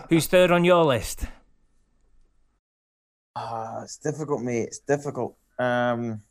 [0.09, 1.25] who's third on your list?
[3.37, 4.65] Ah, it's difficult, mate.
[4.65, 5.37] It's difficult.
[5.59, 6.23] Um,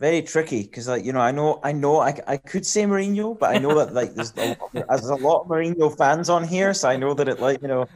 [0.00, 3.38] very tricky because, like, you know, I know, I know, I, I could say Mourinho,
[3.38, 6.42] but I know that like there's a, lot, there's a lot of Mourinho fans on
[6.42, 7.86] here, so I know that it, like, you know,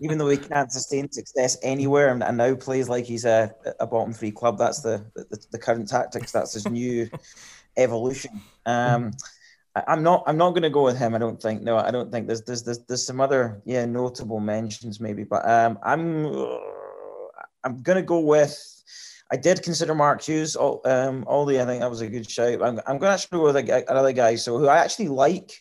[0.00, 3.86] even though he can't sustain success anywhere and, and now plays like he's a, a
[3.86, 6.32] bottom three club, that's the, the the current tactics.
[6.32, 7.10] That's his new
[7.76, 8.40] evolution.
[8.64, 9.12] Um,
[9.86, 11.14] I, am not, I'm not going to go with him.
[11.14, 11.62] I don't think.
[11.62, 12.26] No, I don't think.
[12.26, 16.26] There's, there's, there's, there's some other, yeah, notable mentions maybe, but um, I'm.
[17.64, 18.56] I'm gonna go with.
[19.30, 20.56] I did consider Mark Hughes.
[20.56, 22.62] All, um, Aldi, I think that was a good shout.
[22.62, 24.36] I'm, I'm going to actually go with a, another guy.
[24.36, 25.60] So who I actually like,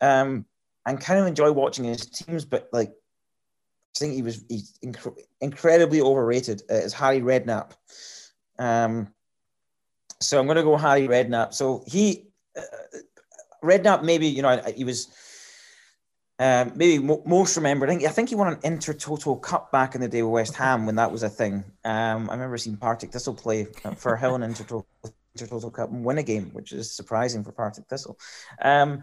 [0.00, 0.44] um,
[0.86, 5.18] and kind of enjoy watching his teams, but like, I think he was he's inc-
[5.40, 6.62] incredibly overrated.
[6.70, 7.72] Uh, is Harry Redknapp.
[8.58, 9.14] Um,
[10.20, 11.54] so I'm going to go Harry Redknapp.
[11.54, 12.62] So he, uh,
[13.66, 15.08] Redknapp, maybe you know he was
[16.38, 19.94] um, maybe mo- most remembered, I think, I think he won an Intertoto Cup back
[19.94, 21.64] in the day with West Ham when that was a thing.
[21.84, 23.64] Um, I remember seeing Partick Thistle play
[23.96, 24.84] for Hill and Intertoto,
[25.36, 28.18] Intertoto Cup and win a game, which is surprising for Partick Thistle.
[28.60, 29.02] Um,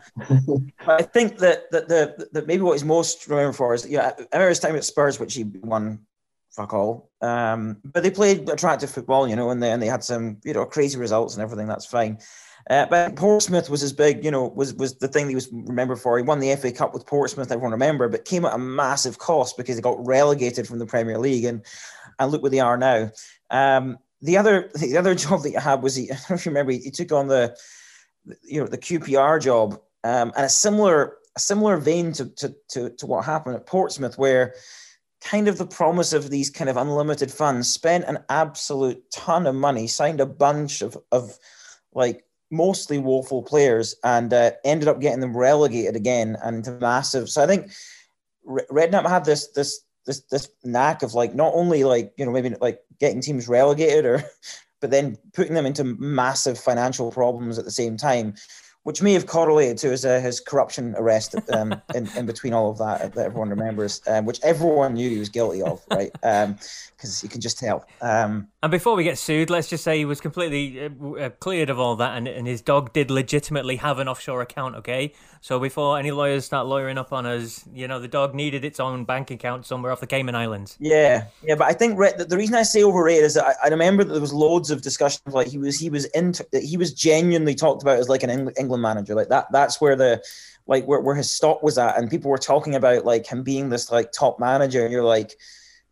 [0.86, 4.12] but I think that, that the that maybe what he's most remembered for is, yeah,
[4.18, 6.06] I remember his time at Spurs, which he won
[6.52, 7.10] fuck all.
[7.22, 10.54] Um, but they played attractive football, you know, and they, and they had some, you
[10.54, 11.68] know, crazy results and everything.
[11.68, 12.20] That's fine.
[12.70, 15.50] Uh, but Portsmouth was as big, you know, was was the thing that he was
[15.52, 16.18] remembered for.
[16.18, 19.58] He won the FA Cup with Portsmouth, everyone remember, but came at a massive cost
[19.58, 21.66] because they got relegated from the Premier League, and
[22.20, 23.12] and look where they are now.
[23.50, 26.46] Um, the other the other job that you had was he, I don't know if
[26.46, 27.58] you remember, he, he took on the
[28.42, 29.74] you know the QPR job,
[30.06, 34.18] um, and a similar a similar vein to, to to to what happened at Portsmouth,
[34.18, 34.56] where
[35.22, 39.56] kind of the promise of these kind of unlimited funds, spent an absolute ton of
[39.56, 41.38] money, signed a bunch of of
[41.94, 42.24] like
[42.54, 47.30] mostly woeful players and uh, ended up getting them relegated again and massive.
[47.30, 47.72] So I think
[48.48, 52.56] Redknapp had this this this this knack of like not only like you know maybe
[52.62, 54.24] like getting teams relegated or
[54.82, 58.36] but then putting them into massive financial problems at the same time
[58.84, 62.70] which may have correlated to his, uh, his corruption arrest um, in, in between all
[62.70, 66.12] of that that everyone remembers, um, which everyone knew he was guilty of, right?
[66.14, 67.86] Because um, you can just tell.
[68.02, 71.70] Um, and before we get sued, let's just say he was completely uh, uh, cleared
[71.70, 75.14] of all that, and, and his dog did legitimately have an offshore account, okay?
[75.42, 78.80] So before any lawyers start lawyering up on us, you know, the dog needed its
[78.80, 80.78] own bank account somewhere off the Cayman Islands.
[80.80, 83.68] Yeah, yeah, but I think the, the reason I say overrated is that I, I,
[83.68, 86.94] remember that there was loads of discussions like he was he was into he was
[86.94, 89.16] genuinely talked about as like an England England manager.
[89.16, 90.24] Like that, that's where the
[90.66, 93.70] like where, where his stock was at, and people were talking about like him being
[93.70, 95.38] this like top manager, and you're like,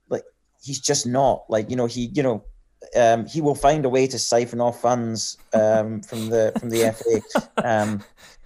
[0.10, 0.24] like
[0.62, 1.44] he's just not.
[1.50, 2.44] Like you know, he you know.
[2.96, 6.92] Um, he will find a way to siphon off funds um, from the from the
[6.92, 7.48] FA.
[7.64, 8.04] Um,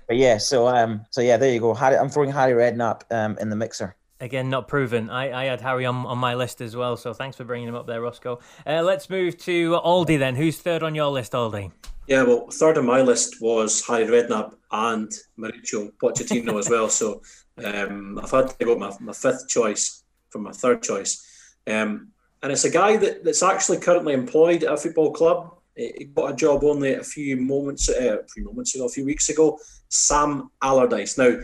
[0.07, 1.73] but yeah, so um, so yeah, there you go.
[1.73, 3.95] Harry, I'm throwing Harry Redknapp um, in the mixer.
[4.19, 5.09] Again, not proven.
[5.09, 7.75] I, I had Harry on, on my list as well, so thanks for bringing him
[7.75, 8.39] up there, Roscoe.
[8.67, 10.35] Uh, let's move to Aldi then.
[10.35, 11.71] Who's third on your list, Aldi?
[12.07, 16.87] Yeah, well, third on my list was Harry Redknapp and Mauricio Pochettino as well.
[16.89, 17.21] So
[17.63, 21.25] um, I've had to go my, my fifth choice from my third choice.
[21.65, 22.11] Um,
[22.43, 25.57] and it's a guy that, that's actually currently employed at a football club.
[25.75, 29.05] He got a job only a few moments, uh, a few moments ago, a few
[29.05, 29.57] weeks ago.
[29.89, 31.17] Sam Allardyce.
[31.17, 31.39] Now,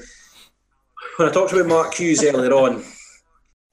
[1.17, 2.83] when I talked about Mark Hughes earlier on,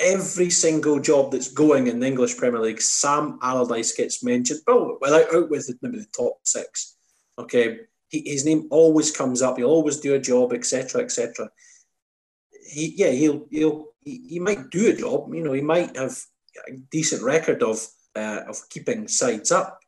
[0.01, 4.61] every single job that's going in the English Premier League, Sam Allardyce gets mentioned.
[4.67, 6.97] Well, without out with maybe the top six.
[7.39, 9.57] Okay, he, his name always comes up.
[9.57, 11.51] He'll always do a job, etc., etc.
[12.71, 15.33] He, yeah, he'll, he'll, he, he might do a job.
[15.35, 16.17] You know, he might have
[16.69, 19.79] a decent record of uh, of keeping sides up,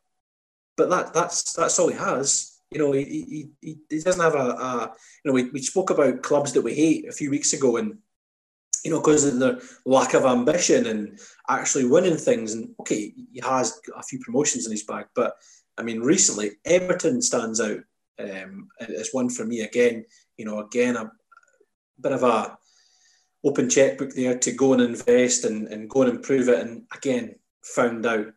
[0.77, 2.59] but that that's that's all he has.
[2.71, 4.95] You know, he, he, he, doesn't have a, a
[5.25, 7.97] you know, we, we spoke about clubs that we hate a few weeks ago, and
[8.83, 12.53] you know, because of their lack of ambition and actually winning things.
[12.53, 15.35] And okay, he has a few promotions in his bag, but
[15.77, 17.79] I mean, recently Everton stands out
[18.19, 20.05] um, as one for me again.
[20.37, 21.11] You know, again a
[21.99, 22.57] bit of a
[23.43, 26.59] open checkbook there to go and invest and, and go and improve it.
[26.59, 28.27] And again, found out.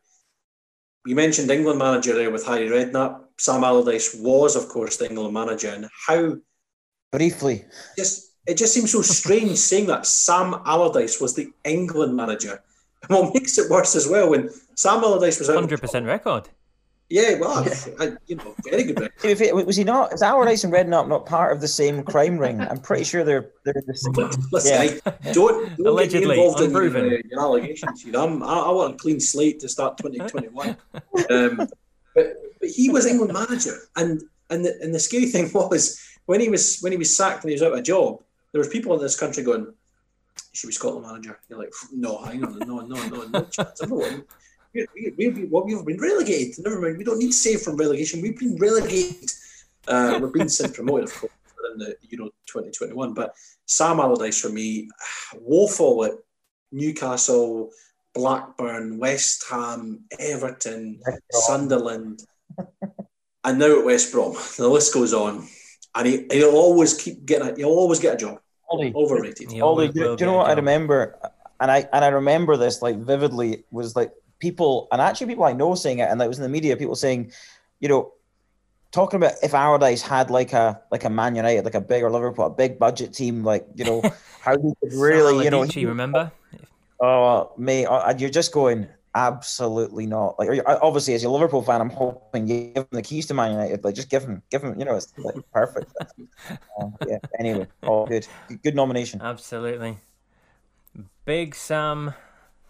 [1.07, 3.21] You mentioned England manager there with Harry Redknapp.
[3.39, 6.37] Sam Allardyce was, of course, the England manager, and how
[7.13, 7.65] briefly
[7.97, 12.63] just it just seems so strange saying that Sam Allardyce was the England manager.
[13.09, 16.49] And what makes it worse as well when Sam Allardyce was hundred percent record.
[17.11, 17.69] Yeah, well,
[18.01, 18.99] I, you know, very good.
[18.99, 19.67] Record.
[19.67, 20.15] Was he not?
[20.15, 22.63] Is Allardyce and Redknapp not part of the same crime ring?
[22.63, 24.15] I'm pretty sure they're they're the same.
[24.51, 25.01] Listen, yeah.
[25.07, 27.05] I, don't, don't allegedly get involved unproven.
[27.05, 28.17] In your, uh, your allegations here.
[28.17, 30.69] I'm, I, I, want a clean slate to start 2021.
[31.31, 31.69] um,
[32.15, 36.41] but, but he was England manager, and and the, and the scary thing was when
[36.41, 38.23] he was when he was sacked and he was out of a job
[38.55, 39.67] there was people in this country going,
[40.53, 41.41] should be Scotland manager.
[41.49, 43.83] You're like, no, hang on, no, no, no, no chance.
[43.83, 44.23] Everyone,
[44.73, 46.65] we, we, we, well, we've been relegated.
[46.65, 48.23] Never mind, we don't need to save from relegation.
[48.23, 49.29] We've been relegated.
[49.89, 51.33] Uh, we're being since promoted, of course,
[51.73, 53.13] in the Euro 2021.
[53.13, 53.35] But
[53.67, 54.89] Sam Allardyce for me,
[55.41, 56.13] woeful at
[56.71, 57.71] Newcastle,
[58.15, 61.01] Blackburn, West Ham, Everton,
[61.33, 62.23] Sunderland,
[63.43, 64.37] and now at West Brom.
[64.57, 65.49] The list goes on,
[65.97, 67.49] and he, he'll always keep getting.
[67.49, 68.39] A, he'll always get a job.
[68.71, 69.61] Ollie, Overrated.
[69.61, 71.19] Ollie, do, do you know what I remember?
[71.61, 75.53] And I and I remember this like vividly was like people and actually people I
[75.53, 76.77] know saying it, and that was in the media.
[76.77, 77.33] People saying,
[77.81, 78.13] you know,
[78.91, 82.11] talking about if Allardyce had like a like a Man United, like a big or
[82.11, 84.03] Liverpool, a big budget team, like you know
[84.41, 86.33] how he could really, you know, he, remember?
[87.01, 87.87] Oh, mate,
[88.19, 90.39] you're just going absolutely not.
[90.39, 93.53] Like, obviously, as a Liverpool fan, I'm hoping you give him the keys to Man
[93.53, 93.85] United.
[93.85, 94.79] Like, just give him, give him.
[94.79, 95.93] You know, it's like perfect.
[96.51, 97.19] uh, yeah.
[97.39, 98.27] Anyway, all good.
[98.63, 99.21] Good nomination.
[99.23, 99.99] Absolutely.
[101.25, 102.15] Big Sam,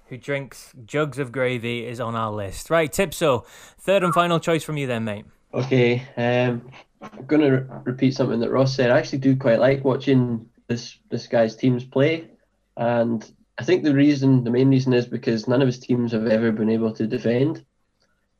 [0.08, 2.70] who drinks jugs of gravy, is on our list.
[2.70, 3.44] Right, Tipso,
[3.78, 5.24] third and final choice from you, then, mate.
[5.52, 6.06] Okay.
[6.16, 6.70] Um,
[7.02, 8.90] I'm going to re- repeat something that Ross said.
[8.90, 12.30] I actually do quite like watching this this guy's teams play,
[12.76, 16.26] and I think the reason, the main reason is because none of his teams have
[16.26, 17.64] ever been able to defend.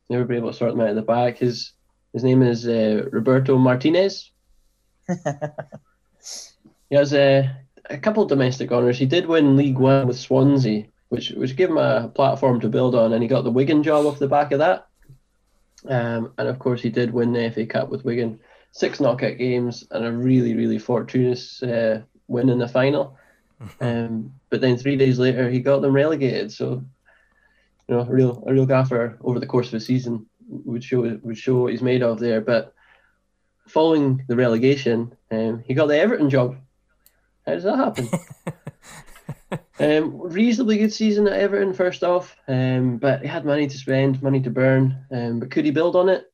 [0.09, 1.37] Never been able to sort them out of the back.
[1.37, 1.71] His
[2.13, 4.31] his name is uh, Roberto Martinez.
[5.07, 7.57] he has a,
[7.89, 8.97] a couple of domestic honours.
[8.97, 12.95] He did win League One with Swansea, which which gave him a platform to build
[12.95, 14.87] on, and he got the Wigan job off the back of that.
[15.87, 18.39] Um, and of course, he did win the FA Cup with Wigan,
[18.71, 23.17] six knockout games, and a really really fortuitous uh, win in the final.
[23.79, 26.51] Um, but then three days later, he got them relegated.
[26.51, 26.83] So,
[27.87, 31.01] you know, a real a real gaffer over the course of a season would show
[31.23, 32.41] would show what he's made of there.
[32.41, 32.73] But
[33.67, 36.57] following the relegation, um, he got the Everton job.
[37.45, 38.09] How does that happen?
[39.79, 44.21] um, reasonably good season at Everton, first off, um, but he had money to spend,
[44.21, 45.05] money to burn.
[45.11, 46.25] Um, but could he build on it?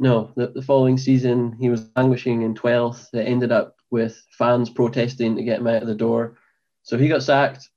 [0.00, 0.32] No.
[0.36, 3.12] The, the following season, he was languishing in 12th.
[3.12, 6.38] It ended up with fans protesting to get him out of the door.
[6.82, 7.68] So he got sacked,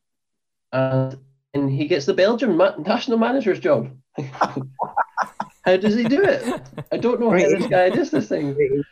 [0.72, 1.18] and,
[1.54, 3.92] and he gets the Belgian ma- national manager's job.
[4.18, 6.62] how does he do it?
[6.92, 8.84] I don't know how this guy does this thing.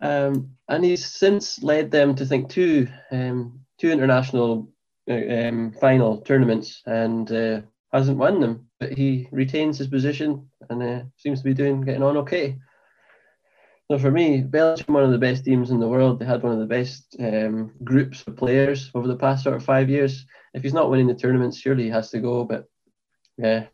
[0.00, 4.68] Um, and he's since led them to think two um, two international
[5.10, 7.60] uh, um, final tournaments and uh,
[7.92, 8.68] hasn't won them.
[8.80, 12.56] But he retains his position and uh, seems to be doing getting on okay.
[13.90, 16.18] So for me, Belgium, one of the best teams in the world.
[16.18, 19.64] They had one of the best um, groups of players over the past sort of
[19.64, 20.24] five years.
[20.54, 22.44] If he's not winning the tournament, surely he has to go.
[22.44, 22.66] But
[23.36, 23.66] yeah,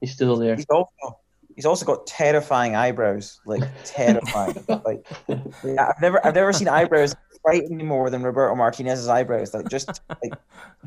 [0.00, 0.54] he's still there.
[0.54, 1.18] He's also
[1.56, 4.64] he's also got terrifying eyebrows, like terrifying.
[4.68, 9.52] like I've never I've never seen eyebrows frighten me more than Roberto Martinez's eyebrows.
[9.52, 10.32] Like just like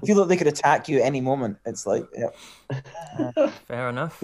[0.06, 1.58] feel like they could attack you at any moment.
[1.66, 3.50] It's like yeah.
[3.68, 4.24] Fair enough.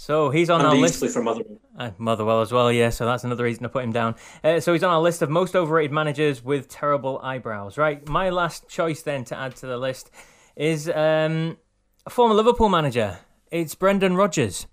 [0.00, 1.60] So he's on and our list for Motherwell.
[1.78, 2.88] Uh, Motherwell as well, yeah.
[2.88, 4.14] So that's another reason to put him down.
[4.42, 7.76] Uh, so he's on our list of most overrated managers with terrible eyebrows.
[7.76, 8.08] Right.
[8.08, 10.10] My last choice then to add to the list
[10.56, 11.58] is um,
[12.06, 13.18] a former Liverpool manager.
[13.50, 14.66] It's Brendan Rodgers.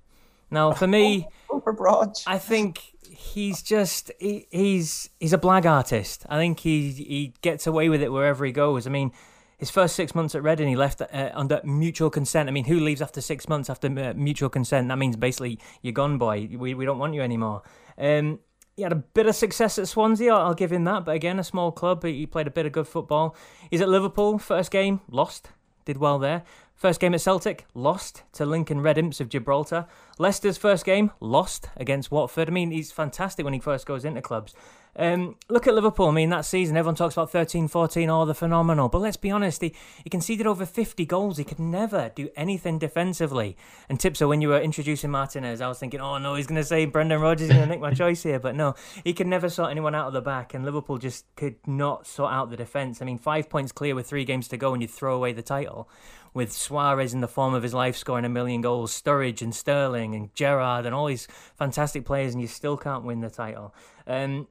[0.50, 6.26] Now, for me, for I think he's just he, he's he's a blag artist.
[6.30, 8.88] I think he he gets away with it wherever he goes.
[8.88, 9.12] I mean,
[9.58, 12.48] his first six months at Reading, he left uh, under mutual consent.
[12.48, 14.88] I mean, who leaves after six months after uh, mutual consent?
[14.88, 16.50] That means basically you're gone, boy.
[16.52, 17.64] We we don't want you anymore.
[17.98, 18.40] Um,
[18.76, 20.32] he had a bit of success at Swansea.
[20.32, 21.06] I'll, I'll give him that.
[21.06, 22.04] But again, a small club.
[22.04, 23.36] He played a bit of good football.
[23.72, 24.38] He's at Liverpool.
[24.38, 25.50] First game lost.
[25.86, 26.44] Did well there.
[26.78, 29.88] First game at Celtic, lost to Lincoln Red Imps of Gibraltar.
[30.20, 32.50] Leicester's first game, lost against Watford.
[32.50, 34.54] I mean, he's fantastic when he first goes into clubs.
[34.96, 36.08] Um, look at Liverpool.
[36.08, 38.90] I mean, that season, everyone talks about 13 14, oh, the phenomenal.
[38.90, 41.38] But let's be honest, he, he conceded over 50 goals.
[41.38, 43.58] He could never do anything defensively.
[43.90, 46.68] And Tipso, when you were introducing Martinez, I was thinking, oh, no, he's going to
[46.68, 48.40] say Brendan Rodgers is going to make my choice here.
[48.40, 50.54] But no, he could never sort anyone out of the back.
[50.54, 53.02] And Liverpool just could not sort out the defence.
[53.02, 55.44] I mean, five points clear with three games to go, and you throw away the
[55.44, 55.90] title.
[56.34, 60.14] With Suarez in the form of his life scoring a million goals, Sturridge and Sterling
[60.14, 63.74] and Gerrard and all these fantastic players, and you still can't win the title.
[64.06, 64.48] Um,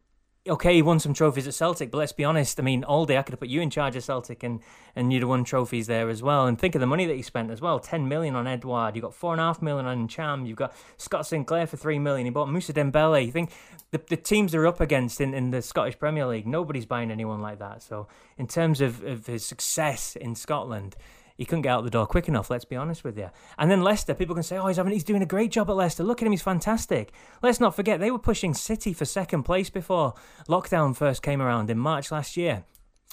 [0.49, 2.59] okay, he won some trophies at Celtic, but let's be honest.
[2.59, 4.61] I mean, all day I could have put you in charge of Celtic, and
[4.95, 6.47] and you'd have won trophies there as well.
[6.47, 8.97] And think of the money that he spent as well: ten million on Edouard.
[8.97, 10.47] You got four and a half million on Cham.
[10.47, 12.27] You've got Scott Sinclair for three million.
[12.27, 13.25] He bought Moussa Dembele.
[13.25, 13.53] You think
[13.91, 16.47] the the teams are up against in, in the Scottish Premier League?
[16.47, 17.83] Nobody's buying anyone like that.
[17.83, 18.09] So
[18.39, 20.97] in terms of, of his success in Scotland
[21.37, 22.51] he couldn't get out the door quick enough.
[22.51, 23.31] Let's be honest with you.
[23.59, 25.77] And then Leicester, people can say, "Oh, he's having, he's doing a great job at
[25.77, 26.05] Leicester.
[26.05, 29.71] Look at him, he's fantastic." Let's not forget they were pushing City for second place
[29.71, 30.15] before
[30.49, 32.65] lockdown first came around in March last year.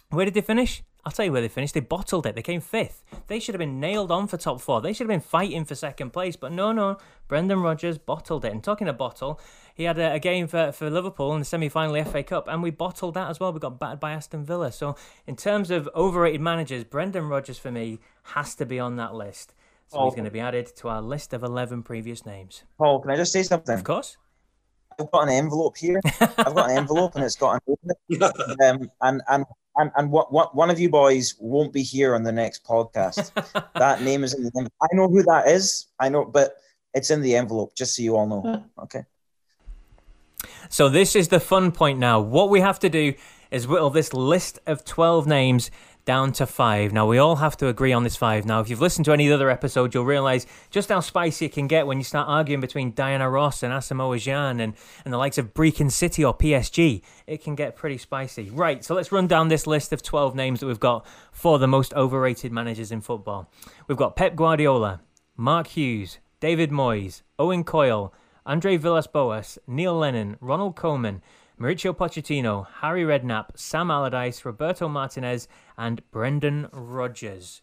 [0.10, 0.84] Where did they finish?
[1.06, 1.74] I'll tell you where they finished.
[1.74, 2.36] They bottled it.
[2.36, 3.04] They came fifth.
[3.28, 4.80] They should have been nailed on for top four.
[4.80, 6.38] They should have been fighting for second place.
[6.38, 6.98] But no, no.
[7.28, 8.54] Brendan Rodgers bottled it.
[8.54, 9.40] And talking of bottle,
[9.74, 12.64] he had a, a game for, for Liverpool in the semi final FA Cup, and
[12.64, 13.52] we bottled that as well.
[13.52, 14.72] We got battered by Aston Villa.
[14.72, 14.96] So,
[15.28, 19.54] in terms of overrated managers, Brendan Rodgers for me has to be on that list.
[19.88, 20.06] So, oh.
[20.06, 22.64] he's going to be added to our list of 11 previous names.
[22.78, 23.76] Paul, can I just say something?
[23.76, 24.18] Of course.
[25.00, 26.00] I've got an envelope here.
[26.22, 28.24] I've got an envelope and it's got an
[28.64, 29.46] um, and and
[29.78, 33.32] and and what, what one of you boys won't be here on the next podcast.
[33.76, 34.74] that name is in the envelope.
[34.82, 35.88] I know who that is.
[36.00, 36.58] I know, but
[36.94, 38.64] it's in the envelope, just so you all know.
[38.84, 39.06] Okay.
[40.70, 42.20] So this is the fun point now.
[42.20, 43.14] What we have to do
[43.52, 45.72] is whittle this list of twelve names
[46.06, 46.92] down to five.
[46.92, 48.46] Now, we all have to agree on this five.
[48.46, 51.68] Now, if you've listened to any other episode, you'll realize just how spicy it can
[51.68, 54.74] get when you start arguing between Diana Ross and Asamoah Gyan and,
[55.06, 57.02] and the likes of Brechin City or PSG.
[57.26, 58.50] It can get pretty spicy.
[58.50, 61.68] Right, so let's run down this list of 12 names that we've got for the
[61.68, 63.50] most overrated managers in football.
[63.88, 65.02] We've got Pep Guardiola,
[65.38, 68.14] Mark Hughes, David Moyes, Owen Coyle,
[68.46, 71.22] Andre Villas-Boas, Neil Lennon, Ronald Koeman,
[71.60, 77.62] Mauricio Pochettino, Harry Redknapp, Sam Allardyce, Roberto Martinez, and Brendan Rodgers.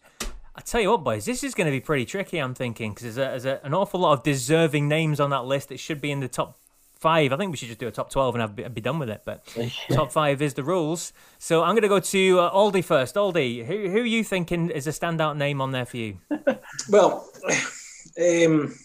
[0.55, 2.37] I tell you what, boys, this is going to be pretty tricky.
[2.37, 5.45] I'm thinking because there's, a, there's a, an awful lot of deserving names on that
[5.45, 6.57] list that should be in the top
[7.01, 7.33] five.
[7.33, 8.99] I think we should just do a top twelve and I'd be, I'd be done
[8.99, 9.23] with it.
[9.25, 9.45] But
[9.91, 11.13] top five is the rules.
[11.39, 13.15] So I'm going to go to uh, Aldi first.
[13.15, 16.19] Aldi, who who are you thinking is a standout name on there for you?
[16.89, 17.29] well,
[18.21, 18.75] um,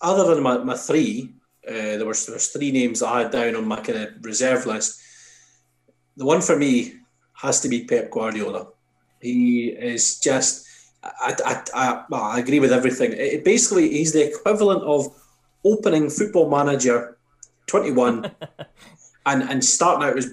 [0.00, 1.34] other than my, my three,
[1.68, 4.66] uh, there was there was three names I had down on my kind of reserve
[4.66, 5.00] list.
[6.16, 6.94] The one for me
[7.34, 8.68] has to be Pep Guardiola.
[9.20, 10.66] He is just.
[11.02, 13.12] I, I, I, well, I agree with everything.
[13.12, 15.14] It, basically, he's the equivalent of
[15.62, 17.18] opening Football Manager
[17.66, 18.30] 21
[19.26, 20.32] and, and starting out as,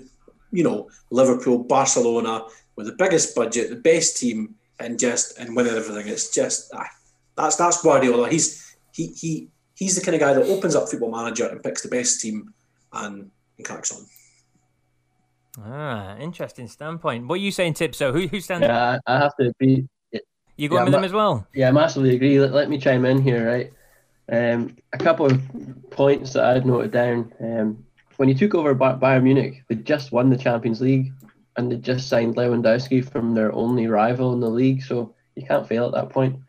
[0.54, 2.44] you know, Liverpool, Barcelona
[2.78, 6.08] with the biggest budget, the best team, and just and winning everything.
[6.08, 6.88] It's just ah,
[7.36, 8.30] that's that's Guardiola.
[8.30, 9.50] He's he he
[9.82, 12.54] he's the kind of guy that opens up Football Manager and picks the best team
[12.94, 14.06] and, and cracks on.
[15.60, 17.28] Ah, interesting standpoint.
[17.28, 17.96] What are you saying, Tip?
[17.96, 18.68] So who who stands?
[18.68, 19.88] Yeah, I have to agree.
[20.56, 21.48] You going yeah, with them as well?
[21.56, 22.40] Yeah, I massively agree.
[22.40, 23.74] Let, let me chime in here, right?
[24.32, 25.42] Um, a couple of
[25.90, 27.34] points that I'd noted down.
[27.40, 27.84] Um,
[28.18, 31.12] when he took over Bayern Munich, they just won the Champions League
[31.58, 35.68] and they just signed Lewandowski from their only rival in the league, so you can't
[35.68, 36.40] fail at that point.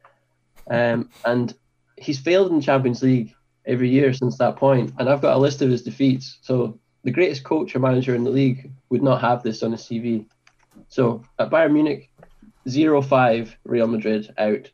[0.71, 1.55] Um, and
[2.03, 3.35] he's failed in the Champions League
[3.65, 6.39] every year since that point, and I've got a list of his defeats.
[6.43, 9.83] So the greatest coach or manager in the league would not have this on his
[9.83, 10.27] CV.
[10.89, 12.11] So at Bayern Munich,
[12.67, 14.71] 0-5 Real Madrid out.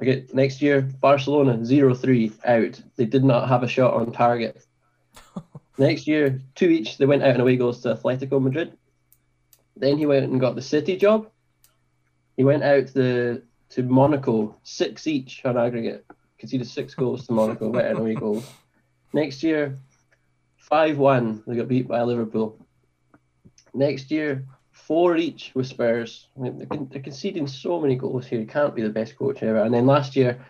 [0.00, 2.82] I get next year Barcelona 0-3 out.
[2.96, 4.62] They did not have a shot on target.
[5.78, 6.98] next year, two each.
[6.98, 8.76] They went out and away goals to Atletico Madrid.
[9.76, 11.30] Then he went and got the City job.
[12.36, 16.06] He went out the to Monaco, six each on aggregate
[16.38, 18.48] conceded six goals to Monaco, went in away goals.
[19.12, 19.78] Next year,
[20.58, 22.58] 5 1, they got beat by Liverpool.
[23.72, 26.28] Next year, four each with Spurs.
[26.36, 28.40] I mean, they're, they're conceding so many goals here.
[28.40, 29.58] He can't be the best coach ever.
[29.58, 30.44] And then last year,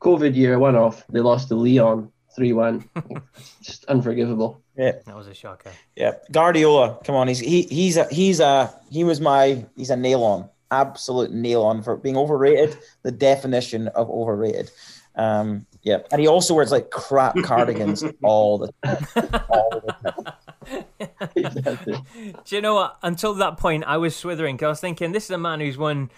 [0.00, 2.88] COVID year, one off, they lost to Lyon three one.
[3.62, 4.62] Just unforgivable.
[4.76, 5.72] Yeah, that was a shocker.
[5.96, 6.98] Yeah, Guardiola.
[7.04, 10.48] Come on, he's he he's a he's a he was my he's a nail on,
[10.70, 12.78] absolute nail on for being overrated.
[13.02, 14.70] The definition of overrated.
[15.18, 19.06] Um, yeah, and he also wears like crap cardigans all the time.
[19.48, 19.94] All the
[21.34, 22.42] time.
[22.44, 22.98] Do you know what?
[23.02, 25.76] Until that point, I was swithering because I was thinking this is a man who's
[25.76, 26.10] won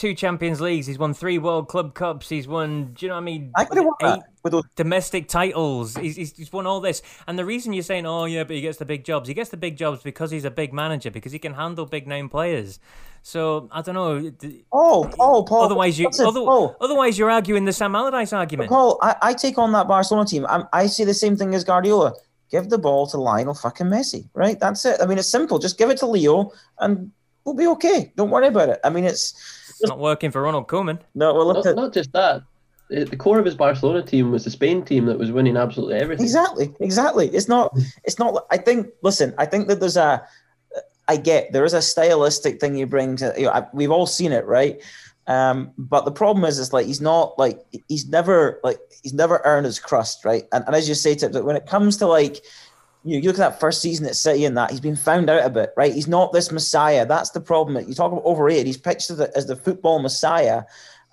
[0.00, 2.94] two Champions Leagues, he's won three World Club Cups, he's won.
[2.94, 3.52] Do you know what I mean?
[3.54, 4.64] I could have won Eight that with those.
[4.74, 5.94] domestic titles.
[5.94, 7.02] He's, he's, he's won all this.
[7.26, 9.50] And the reason you're saying, oh, yeah, but he gets the big jobs, he gets
[9.50, 12.78] the big jobs because he's a big manager, because he can handle big name players.
[13.22, 14.30] So, I don't know.
[14.30, 15.64] d- Oh, Paul, Paul.
[15.64, 18.70] Otherwise, you, other, Paul, otherwise, you're arguing the Sam Allardyce argument.
[18.70, 20.46] Paul, I, I take on that Barcelona team.
[20.46, 22.14] i I say the same thing as Guardiola.
[22.50, 24.58] Give the ball to Lionel fucking Messi, right?
[24.58, 24.98] That's it.
[25.02, 25.58] I mean, it's simple.
[25.58, 27.12] Just give it to Leo, and
[27.44, 28.12] we'll be okay.
[28.16, 28.80] Don't worry about it.
[28.82, 29.34] I mean, it's
[29.80, 30.98] It's not working for Ronald Koeman.
[31.14, 31.34] no.
[31.34, 32.42] Well, look Not, at not just that.
[32.88, 35.96] The the core of his Barcelona team was the Spain team that was winning absolutely
[35.96, 36.24] everything.
[36.24, 37.28] Exactly, exactly.
[37.28, 37.72] It's not.
[38.04, 38.46] It's not.
[38.50, 38.88] I think.
[39.02, 40.26] Listen, I think that there's a.
[41.08, 43.32] I get there is a stylistic thing you bring to.
[43.36, 44.80] You know, I, we've all seen it, right?
[45.26, 49.40] Um, but the problem is, it's like he's not like he's never like he's never
[49.44, 50.44] earned his crust, right?
[50.52, 52.42] And, and as you say, Tip, that when it comes to like
[53.04, 55.44] you, you look at that first season at City and that he's been found out
[55.44, 55.92] a bit, right?
[55.92, 57.06] He's not this messiah.
[57.06, 57.76] That's the problem.
[57.88, 58.66] You talk about overrated.
[58.66, 60.62] He's pitched as the, football messiah,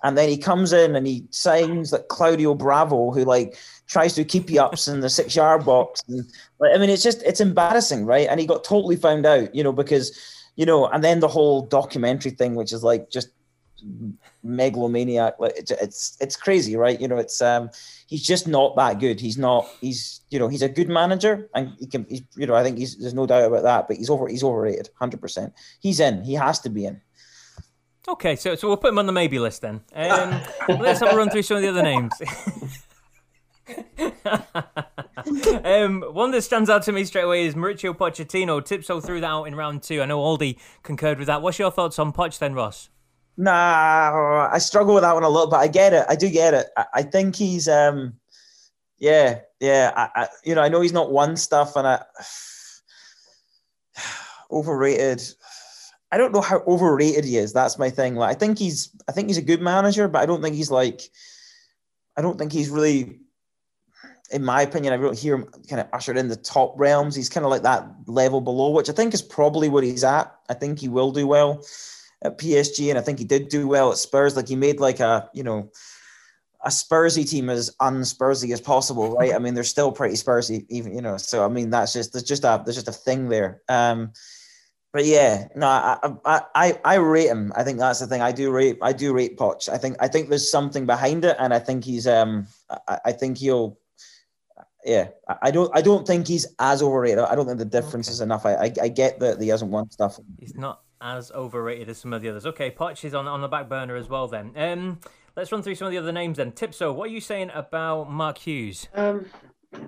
[0.02, 4.24] and then he comes in and he signs like Claudio Bravo, who like tries to
[4.24, 6.02] keep you ups in the six yard box.
[6.08, 6.24] And
[6.58, 8.28] like, I mean, it's just it's embarrassing, right?
[8.28, 10.16] And he got totally found out, you know, because
[10.56, 13.30] you know, and then the whole documentary thing, which is like just
[14.42, 15.34] megalomaniac.
[15.40, 17.00] It's it's it's crazy, right?
[17.00, 17.70] You know, it's um
[18.06, 19.20] he's just not that good.
[19.20, 19.68] He's not.
[19.80, 22.06] He's you know he's a good manager, and he can.
[22.08, 23.88] He's, you know, I think he's there's no doubt about that.
[23.88, 24.28] But he's over.
[24.28, 25.52] He's overrated, hundred percent.
[25.80, 26.24] He's in.
[26.24, 27.00] He has to be in.
[28.08, 29.82] Okay, so so we'll put him on the maybe list then.
[29.94, 30.40] Um,
[30.80, 32.12] let's have a run through some of the other names.
[35.64, 38.62] um, one that stands out to me straight away is Mauricio Pochettino.
[38.62, 40.00] Tipso threw that out in round two.
[40.00, 41.42] I know Aldi concurred with that.
[41.42, 42.88] What's your thoughts on Poch then, Ross?
[43.40, 46.04] Nah, I struggle with that one a lot, but I get it.
[46.08, 46.66] I do get it.
[46.76, 48.14] I, I think he's um,
[48.98, 49.92] yeah, yeah.
[49.96, 52.02] I, I you know I know he's not won stuff, and I
[54.50, 55.22] overrated.
[56.10, 57.52] I don't know how overrated he is.
[57.52, 58.16] That's my thing.
[58.16, 60.72] Like I think he's I think he's a good manager, but I don't think he's
[60.72, 61.02] like
[62.16, 63.20] I don't think he's really
[64.32, 67.14] in my opinion, I don't hear him kind of ushered in the top realms.
[67.14, 70.34] He's kind of like that level below, which I think is probably what he's at.
[70.50, 71.62] I think he will do well
[72.22, 74.36] at PSG, and I think he did do well at Spurs.
[74.36, 75.70] Like he made like a you know
[76.64, 79.32] a Spursy team as unspursy as possible, right?
[79.32, 81.16] I mean, they're still pretty Spursy, even you know.
[81.16, 83.62] So I mean, that's just there's just a there's just a thing there.
[83.68, 84.12] Um,
[84.92, 87.52] but yeah, no, I, I I I rate him.
[87.54, 88.22] I think that's the thing.
[88.22, 89.68] I do rate I do rate Poch.
[89.68, 92.46] I think I think there's something behind it, and I think he's um
[92.88, 93.78] I, I think he'll.
[94.84, 95.08] Yeah,
[95.42, 95.70] I- don't.
[95.76, 97.18] I don't think he's as overrated.
[97.18, 98.14] I don't think the difference Okay.
[98.14, 98.46] is enough.
[98.46, 100.18] I, I, I get that he hasn't won stuff.
[100.38, 102.46] He's not as overrated as some of the others.
[102.46, 104.28] Okay, Poch is on on the back burner as well.
[104.28, 105.00] Then, um,
[105.36, 106.38] let's run through some of the other names.
[106.38, 108.88] Then, Tipso, what are you saying about Mark Hughes?
[108.94, 109.26] Um,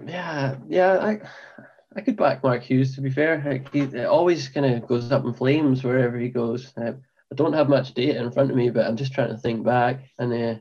[0.07, 1.21] yeah, yeah, I,
[1.97, 2.95] I could back Mark Hughes.
[2.95, 6.29] To be fair, like, he it always kind of goes up in flames wherever he
[6.29, 6.73] goes.
[6.77, 6.93] Uh,
[7.33, 9.65] I don't have much data in front of me, but I'm just trying to think
[9.65, 10.59] back, and uh,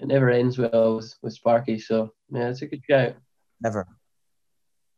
[0.00, 1.78] it never ends well with, with Sparky.
[1.78, 3.14] So yeah, it's a good shout.
[3.60, 3.86] Never.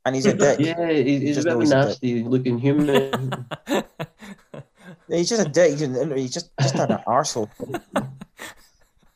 [0.04, 0.60] And he's a dick.
[0.60, 1.88] Yeah, he, he's a just bit of a he's a dick.
[1.88, 3.46] nasty looking human.
[5.08, 5.72] He's just a dick.
[5.78, 7.48] He's, he's just just an arsehole.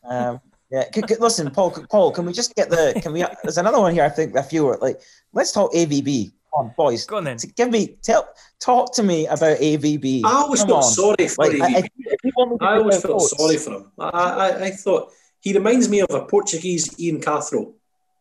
[0.04, 0.84] Um, yeah.
[0.94, 1.74] C- c- listen, Paul.
[1.74, 2.98] c- Paul, can we just get the?
[3.02, 3.24] Can we?
[3.42, 4.04] There's another one here.
[4.04, 5.00] I think a few are like.
[5.32, 6.30] Let's talk AVB.
[6.56, 7.04] Come on, boys.
[7.06, 7.36] Go on then.
[7.56, 8.28] Give me tell.
[8.60, 10.22] Talk to me about AVB.
[10.24, 10.90] I always Come felt on.
[10.90, 11.62] sorry for Like, him.
[11.62, 13.72] I, I, I, if you want me to I put always felt quotes- sorry for
[13.80, 13.92] him.
[13.98, 17.72] I, I, I thought he reminds me of a Portuguese Ian Cathro.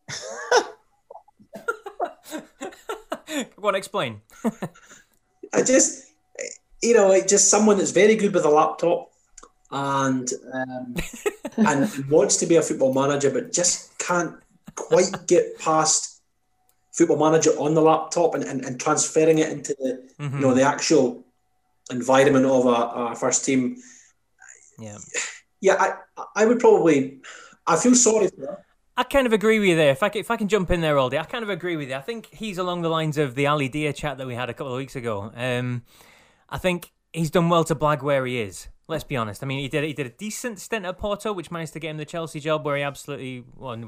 [3.60, 4.20] Go on, explain.
[5.52, 6.09] I just,
[6.82, 9.10] you know, like just someone that's very good with a laptop
[9.70, 10.94] and um,
[11.56, 14.34] and wants to be a football manager, but just can't
[14.74, 16.20] quite get past
[16.92, 20.34] football manager on the laptop and, and, and transferring it into the Mhm.
[20.34, 21.24] you know the actual
[21.90, 22.70] environment of a,
[23.12, 23.76] a first team.
[24.78, 24.98] Yeah.
[25.60, 27.20] Yeah, I I would probably
[27.66, 28.56] I feel sorry for him.
[28.96, 29.92] I kind of agree with you there.
[29.92, 31.76] If I, c- if I can jump in there, all Aldi, I kind of agree
[31.76, 31.94] with you.
[31.94, 34.54] I think he's along the lines of the Ali Dia chat that we had a
[34.54, 35.32] couple of weeks ago.
[35.34, 35.82] Um,
[36.50, 38.68] I think he's done well to blag where he is.
[38.88, 39.44] Let's be honest.
[39.44, 41.90] I mean, he did he did a decent stint at Porto, which managed to get
[41.90, 43.78] him the Chelsea job, where he absolutely well,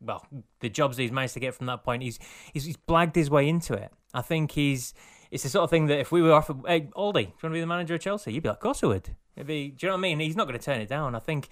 [0.00, 0.24] well
[0.60, 2.04] the jobs he's managed to get from that point.
[2.04, 2.20] He's
[2.52, 3.90] he's, he's blagged his way into it.
[4.14, 4.94] I think he's
[5.32, 7.42] it's the sort of thing that if we were offered, hey Aldi, do you want
[7.42, 8.32] to be the manager of Chelsea?
[8.32, 9.10] You'd be like, of course I would.
[9.34, 10.20] It'd be, do you know what I mean?
[10.20, 11.14] He's not going to turn it down.
[11.14, 11.48] I think.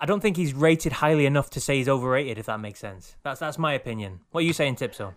[0.00, 2.36] I don't think he's rated highly enough to say he's overrated.
[2.36, 4.20] If that makes sense, that's that's my opinion.
[4.32, 5.14] What are you saying, Tipso?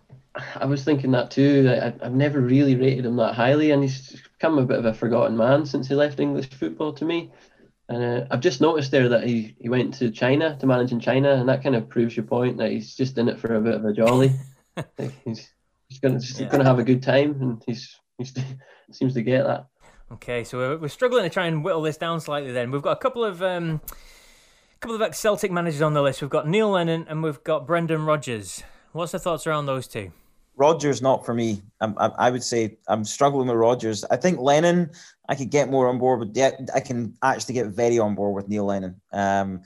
[0.54, 1.68] I was thinking that too.
[1.68, 4.94] I, I've never really rated him that highly, and he's become a bit of a
[4.94, 7.30] forgotten man since he left English football to me.
[7.88, 11.00] And uh, I've just noticed there that he, he went to China to manage in
[11.00, 13.60] China, and that kind of proves your point that he's just in it for a
[13.60, 14.32] bit of a jolly.
[15.24, 15.50] he's
[15.88, 16.48] he's gonna just yeah.
[16.48, 18.26] gonna have a good time, and he's he
[18.92, 19.66] seems to get that.
[20.12, 22.52] Okay, so we're, we're struggling to try and whittle this down slightly.
[22.52, 23.80] Then we've got a couple of um,
[24.74, 26.20] a couple of ex Celtic managers on the list.
[26.20, 28.62] We've got Neil Lennon and we've got Brendan Rodgers.
[28.92, 30.12] What's the thoughts around those two?
[30.58, 31.62] Rodgers, not for me.
[31.80, 34.04] I'm, I, I would say I'm struggling with Rodgers.
[34.10, 34.90] I think Lennon,
[35.28, 38.48] I could get more on board, but I can actually get very on board with
[38.48, 39.00] Neil Lennon.
[39.12, 39.62] Um,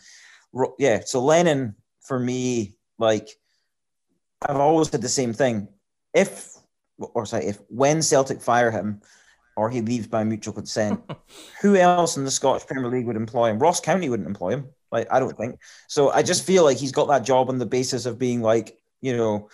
[0.79, 3.29] yeah, so Lennon for me, like
[4.47, 5.69] I've always said the same thing.
[6.13, 6.53] If
[6.99, 9.01] or sorry, if when Celtic fire him,
[9.57, 11.01] or he leaves by mutual consent,
[11.63, 13.59] who else in the Scottish Premier League would employ him?
[13.59, 14.69] Ross County wouldn't employ him.
[14.91, 16.11] Like I don't think so.
[16.11, 19.17] I just feel like he's got that job on the basis of being like you
[19.17, 19.49] know,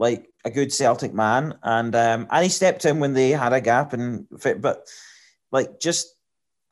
[0.00, 3.60] like a good Celtic man, and um, and he stepped in when they had a
[3.60, 4.88] gap and fit, but
[5.52, 6.16] like just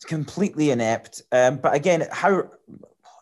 [0.07, 1.22] completely inept.
[1.31, 2.51] Um, but again, how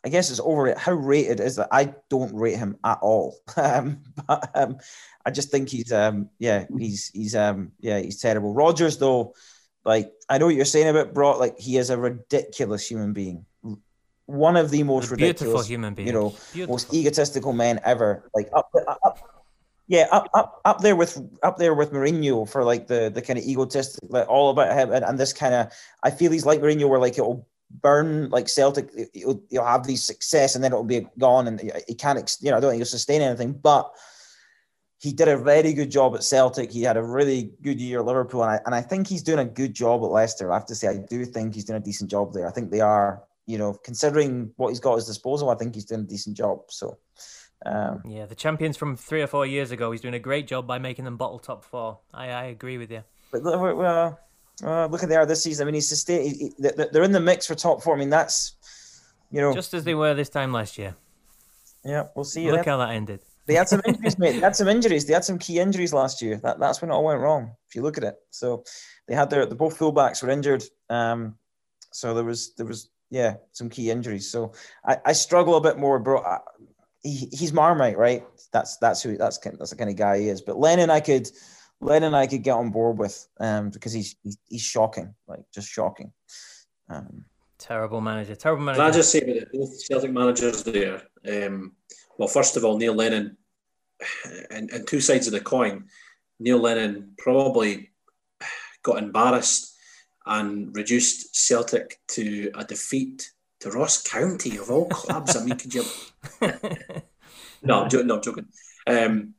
[0.05, 0.73] I guess it's over.
[0.79, 1.69] How rated is that?
[1.73, 3.37] I don't rate him at all.
[3.57, 4.79] Um, but um,
[5.25, 8.55] I just think he's um, yeah, he's he's um, yeah, he's terrible.
[8.55, 9.35] Rodgers though,
[9.85, 11.41] like I know what you're saying about Brock.
[11.41, 13.45] Like he is a ridiculous human being
[14.27, 16.75] one of the most ridiculous, human being, you know, beautiful.
[16.75, 18.29] most egotistical men ever.
[18.35, 19.36] Like up, up,
[19.89, 23.39] yeah, up, up, up there with up there with Mourinho for like the the kind
[23.39, 25.73] of egotistic, like all about him, and, and this kind of.
[26.03, 28.91] I feel he's like Mourinho, where like it'll burn like Celtic.
[29.15, 32.37] You'll, you'll have these success, and then it'll be gone, and uh, he can't.
[32.41, 33.91] You know, I don't think he'll sustain anything, but.
[34.99, 36.73] He did a very good job at Celtic.
[36.73, 39.39] He had a really good year at Liverpool, and I, and I think he's doing
[39.39, 40.51] a good job at Leicester.
[40.51, 42.49] I have to say, I do think he's doing a decent job there.
[42.49, 45.75] I think they are you know, considering what he's got at his disposal, I think
[45.75, 46.63] he's doing a decent job.
[46.69, 46.99] So,
[47.67, 50.67] um, yeah, the champions from three or four years ago, he's doing a great job
[50.67, 51.99] by making them bottle top four.
[52.15, 53.03] I, I agree with you.
[53.33, 54.21] But well,
[54.63, 55.65] uh, look at they are this season.
[55.65, 56.29] I mean, he's sustained.
[56.29, 57.97] He, he, they're in the mix for top four.
[57.97, 58.55] I mean, that's
[59.33, 60.95] you know, just as they were this time last year.
[61.85, 62.51] Yeah, we'll see.
[62.51, 63.21] Look how that ended.
[63.47, 64.33] They had some injuries, mate.
[64.33, 65.05] They had some injuries.
[65.07, 66.37] They had some key injuries last year.
[66.43, 67.53] That, that's when it all went wrong.
[67.69, 68.65] If you look at it, so
[69.09, 70.63] they had their the both fullbacks were injured.
[70.89, 71.35] Um,
[71.93, 74.31] so there was there was yeah, some key injuries.
[74.31, 74.53] So
[74.85, 76.23] I, I struggle a bit more, bro.
[76.23, 76.39] I,
[77.07, 78.25] he, he's Marmite, right?
[78.53, 80.43] That's that's who that's that's the kind of guy he is.
[80.43, 81.29] But Lennon, I could
[81.81, 85.69] Lennon, I could get on board with um, because he's, he's he's shocking, like just
[85.69, 86.13] shocking.
[86.89, 87.25] Um,
[87.59, 88.83] terrible manager, terrible manager.
[88.83, 91.03] Can I just say with both Celtic managers there?
[91.27, 91.73] Um,
[92.19, 93.37] well, first of all, Neil Lennon,
[94.51, 95.85] and, and two sides of the coin.
[96.39, 97.91] Neil Lennon probably
[98.83, 99.75] got embarrassed
[100.27, 103.31] and reduced Celtic to a defeat
[103.71, 105.37] to Ross County of all clubs.
[105.37, 105.85] I mean, could you?
[107.63, 108.07] no, I'm joking.
[108.07, 108.47] No, I'm joking.
[108.87, 109.35] Um,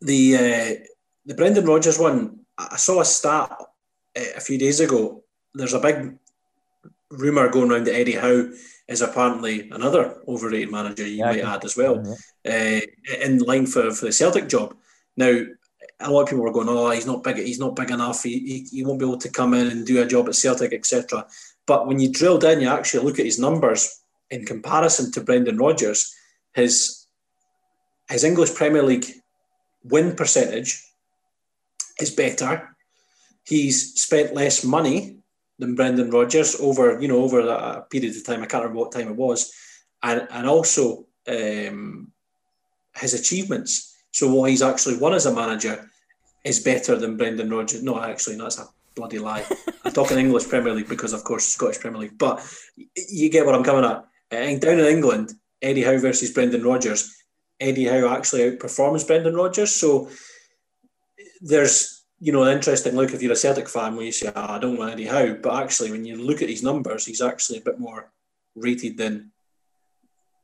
[0.00, 0.84] the uh,
[1.24, 2.40] the Brendan Rodgers one.
[2.58, 5.24] I saw a stat uh, a few days ago.
[5.54, 6.16] There's a big
[7.10, 8.48] rumor going around that Eddie Howe
[8.88, 11.06] is apparently another overrated manager.
[11.06, 12.02] You yeah, might add as well,
[12.48, 12.80] uh,
[13.22, 14.74] in line for, for the Celtic job.
[15.18, 15.42] Now,
[16.00, 17.36] a lot of people were going, "Oh, he's not big.
[17.36, 18.22] He's not big enough.
[18.22, 20.72] He, he, he won't be able to come in and do a job at Celtic,
[20.72, 21.26] etc."
[21.66, 24.00] But when you drill down, you actually look at his numbers
[24.30, 26.14] in comparison to Brendan Rodgers.
[26.54, 27.06] His
[28.08, 29.06] his English Premier League
[29.82, 30.82] win percentage
[32.00, 32.76] is better.
[33.44, 35.18] He's spent less money
[35.58, 38.42] than Brendan Rodgers over you know over a period of time.
[38.42, 39.52] I can't remember what time it was,
[40.02, 42.12] and and also um,
[42.94, 45.90] his achievements so what he's actually won as a manager
[46.42, 47.82] is better than Brendan Rodgers.
[47.82, 49.44] No, actually, not that's a bloody lie.
[49.84, 52.18] I'm talking English Premier League because, of course, Scottish Premier League.
[52.18, 52.42] But
[52.96, 53.98] you get what I'm coming at.
[54.32, 57.14] Uh, and down in England, Eddie Howe versus Brendan Rodgers.
[57.60, 59.74] Eddie Howe actually outperforms Brendan Rodgers.
[59.74, 60.10] So
[61.40, 64.54] there's you know an interesting look if you're a Celtic fan where you say, oh,
[64.54, 67.58] I don't want Eddie Howe, but actually when you look at his numbers, he's actually
[67.58, 68.10] a bit more
[68.54, 69.30] rated than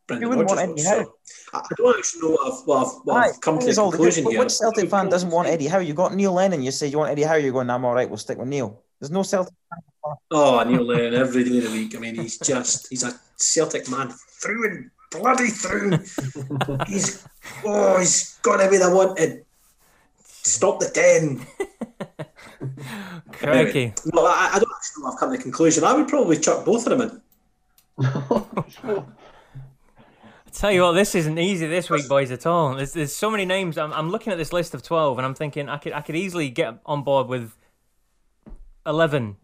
[0.07, 1.05] Brendan you wouldn't want Eddie Howe.
[1.05, 1.15] So
[1.55, 4.39] I don't actually know what I've, what I've, what I've come to the conclusion here.
[4.41, 5.79] Which Celtic fan doesn't want Eddie Howe?
[5.79, 6.63] You got Neil Lennon.
[6.63, 7.37] You say you want Eddie Howe.
[7.37, 8.09] You're going, I'm all right.
[8.09, 8.83] We'll stick with Neil.
[8.99, 9.55] There's no Celtic.
[10.31, 11.95] Oh, Neil Lennon every day of the week.
[11.97, 15.91] I mean, he's just he's a Celtic man through and bloody through.
[16.89, 17.27] he's
[17.65, 19.43] oh, he's got to be the one to
[20.27, 21.47] stop the ten.
[23.33, 23.81] Crikey.
[23.81, 25.13] Anyway, no, I, I don't actually know.
[25.13, 25.85] I've come to the conclusion.
[25.85, 27.23] I would probably chuck both of them in.
[30.53, 32.75] Tell you what, this isn't easy this week, boys, at all.
[32.75, 33.79] There's, there's so many names.
[33.79, 36.15] I'm, I'm looking at this list of 12 and I'm thinking I could, I could
[36.15, 37.57] easily get on board with
[38.85, 39.37] 11,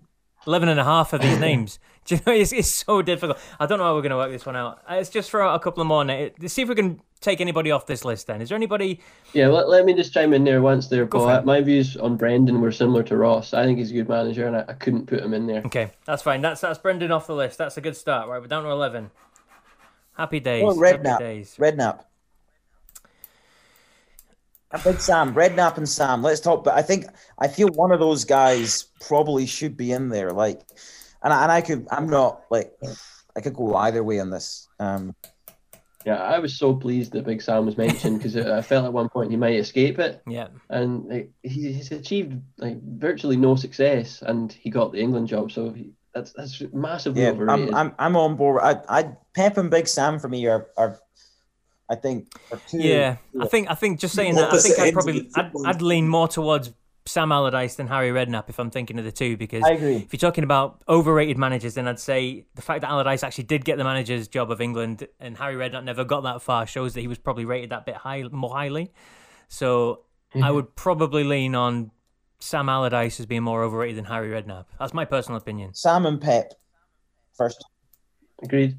[0.46, 1.78] 11 and a half of these names.
[2.04, 3.38] Do you know, it's, it's so difficult.
[3.58, 4.82] I don't know how we're going to work this one out.
[4.88, 6.04] Uh, Let's just throw out a couple of more.
[6.04, 6.50] Nate.
[6.50, 8.40] See if we can take anybody off this list then.
[8.40, 9.00] Is there anybody?
[9.32, 11.42] Yeah, let, let me just chime in there once there, Go Paul.
[11.42, 13.54] My views on Brendan were similar to Ross.
[13.54, 15.62] I think he's a good manager, and I, I couldn't put him in there.
[15.66, 16.40] Okay, that's fine.
[16.40, 17.58] That's that's Brendan off the list.
[17.58, 18.28] That's a good start.
[18.28, 19.10] Right, we're down to 11.
[20.18, 20.64] Happy days.
[20.66, 21.18] Oh, happy Redknapp.
[21.20, 21.56] days.
[21.58, 22.00] Redknapp.
[24.70, 26.22] A big Sam, Redknapp and Sam.
[26.22, 26.64] Let's talk.
[26.64, 27.06] But I think
[27.38, 30.30] I feel one of those guys probably should be in there.
[30.32, 30.60] Like,
[31.22, 31.86] and I, and I could.
[31.90, 32.74] I'm not like
[33.36, 34.68] I could go either way on this.
[34.78, 35.14] Um,
[36.04, 39.08] Yeah, I was so pleased that Big Sam was mentioned because I felt at one
[39.08, 40.48] point he might escape it, Yeah.
[40.68, 45.50] and like, he, he's achieved like virtually no success, and he got the England job.
[45.50, 47.74] So he, that's that's massively yeah, overrated.
[47.74, 48.62] I'm, I'm I'm on board.
[48.62, 50.98] I I Pep and Big Sam for me are are.
[51.90, 52.34] I think.
[52.52, 55.50] Are two, Yeah, I think I think just saying that, I think I'd probably I'd.
[55.64, 56.70] I'd lean more towards
[57.08, 59.96] Sam Allardyce than Harry Redknapp if I'm thinking of the two because I agree.
[59.96, 63.64] if you're talking about overrated managers, then I'd say the fact that Allardyce actually did
[63.64, 67.00] get the manager's job of England and Harry Redknapp never got that far shows that
[67.00, 68.92] he was probably rated that bit high more highly.
[69.48, 70.02] So
[70.34, 70.54] I mm-hmm.
[70.54, 71.90] would probably lean on
[72.40, 74.66] Sam Allardyce as being more overrated than Harry Redknapp.
[74.78, 75.74] That's my personal opinion.
[75.74, 76.54] Sam and Pep
[77.36, 77.64] first.
[78.42, 78.76] Agreed.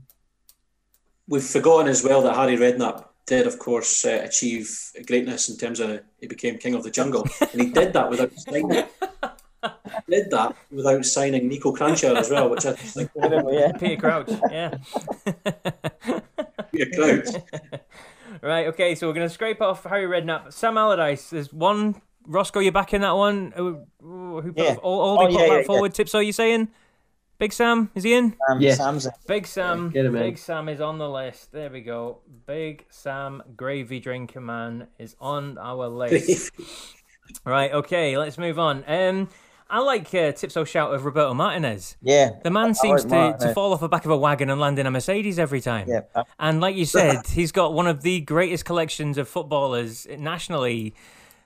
[1.27, 4.69] We've forgotten as well that Harry Redknapp did, of course, uh, achieve
[5.05, 8.31] greatness in terms of he became king of the jungle, and he did that without
[8.37, 8.69] signing.
[10.09, 13.71] did that without signing Niko Kranjčar as well, which I think yeah.
[13.73, 14.77] Peter Crouch, yeah.
[16.71, 17.43] Peter Crouch.
[18.41, 20.53] Right, okay, so we're going to scrape off Harry Redknapp.
[20.53, 22.01] Sam Allardyce, there's one.
[22.29, 23.51] Roscoe, you're back in that one?
[23.55, 24.75] Who, who put, Yeah.
[24.83, 25.63] all, all Oh, put yeah, that yeah, yeah.
[25.63, 25.93] forward?
[25.93, 26.69] Tips, are you saying?
[27.39, 28.35] Big Sam, is he in?
[28.49, 28.77] Um, Yes.
[28.77, 29.11] Sam's in.
[29.27, 29.89] Big Sam.
[29.89, 30.21] get him in.
[30.23, 31.51] Big Sam is on the list.
[31.51, 32.19] There we go.
[32.45, 36.51] Big Sam, gravy drinker man, is on our list.
[37.45, 38.83] right, okay, let's move on.
[38.87, 39.29] Um,
[39.69, 41.95] I like uh, Tipso shout of Roberto Martinez.
[42.01, 42.31] Yeah.
[42.43, 44.59] The man I seems like to, to fall off the back of a wagon and
[44.59, 45.87] land in a Mercedes every time.
[45.87, 46.01] Yeah.
[46.15, 50.93] uh, And like you said, he's got one of the greatest collections of footballers nationally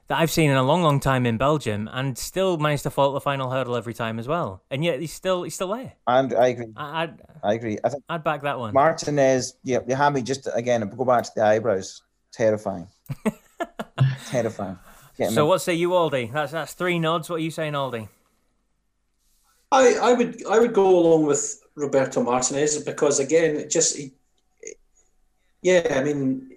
[0.08, 3.14] that I've seen in a long, long time in Belgium, and still managed to fall
[3.14, 4.64] the final hurdle every time as well.
[4.70, 5.94] And yet he's still he's still there.
[6.08, 6.74] And I agree.
[6.76, 7.78] I, I'd I agree.
[7.84, 8.74] I think I'd back that one.
[8.74, 9.56] Martinez.
[9.64, 10.88] Yeah, you have me just again.
[10.96, 12.02] Go back to the eyebrows.
[12.32, 12.88] Terrifying.
[14.28, 14.78] Terrifying.
[15.18, 15.48] Get him So in.
[15.48, 16.32] what say you, Aldi?
[16.34, 17.30] That's that's three nods.
[17.30, 18.10] What are you saying, Aldi?
[19.72, 24.14] I, I would I would go along with Roberto Martinez because again, it just he,
[25.62, 26.53] yeah, I mean,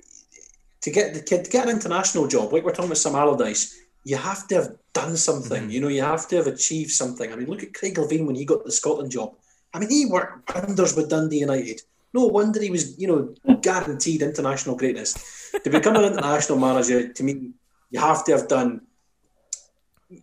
[0.86, 3.76] to get the kid to get an international job, like we're talking about Sam Allardyce,
[4.04, 5.68] you have to have done something.
[5.68, 7.32] You know, you have to have achieved something.
[7.32, 9.34] I mean, look at Craig Levein when he got the Scotland job.
[9.74, 11.80] I mean, he worked wonders with Dundee United.
[12.14, 15.50] No wonder he was, you know, guaranteed international greatness.
[15.64, 17.50] To become an international manager, to me,
[17.90, 18.82] you have to have done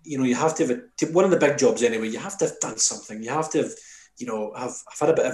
[0.05, 2.07] you know, you have to have a, to one of the big jobs anyway.
[2.07, 3.21] You have to have done something.
[3.21, 3.71] You have to have,
[4.17, 5.33] you know, have, have had a bit of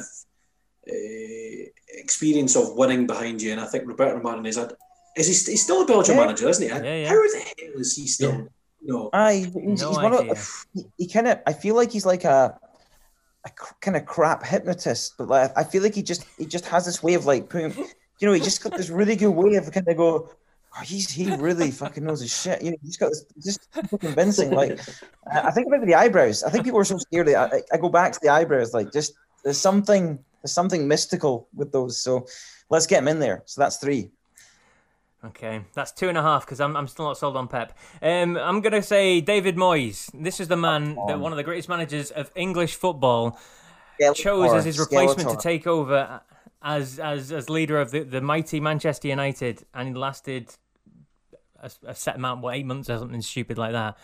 [0.90, 3.52] uh, experience of winning behind you.
[3.52, 4.74] And I think Roberto Martinez had,
[5.20, 6.22] is he, he's still a Belgian Yeah.
[6.26, 6.70] manager, isn't he?
[6.70, 7.10] Yeah, yeah.
[7.10, 8.48] How the hell is he still?
[8.82, 11.40] No, Aye, he's, No he's one of he, he kind of.
[11.46, 12.58] I feel like he's like a,
[13.46, 13.50] a
[13.82, 17.04] kind of crap hypnotist, but like I feel like he just he just has this
[17.04, 17.74] way of like putting,
[18.20, 20.30] you know, he just got this really good way of kind of go.
[20.78, 22.62] Oh, he's he really fucking knows his shit.
[22.62, 24.52] You know, he's got this just so convincing.
[24.52, 24.80] Like
[25.30, 26.44] I I think about the eyebrows.
[26.44, 27.28] I think people are so scared.
[27.28, 28.74] Of, I, I go back to the eyebrows.
[28.74, 29.14] Like just
[29.44, 31.98] there's something there's something mystical with those.
[31.98, 32.28] So
[32.70, 33.44] let's get him in there.
[33.46, 34.12] So that's three.
[35.24, 37.78] Okay, that's two and a half because I'm I'm still not sold on Pep.
[38.02, 40.10] Um, I'm gonna say David Moyes.
[40.14, 43.38] This is the man that one of the greatest managers of English football
[44.16, 46.22] chose as his replacement to take over
[46.62, 50.56] as as as leader of the, the mighty Manchester United, and he lasted
[51.62, 53.98] a, a set amount, what eight months or something stupid like that.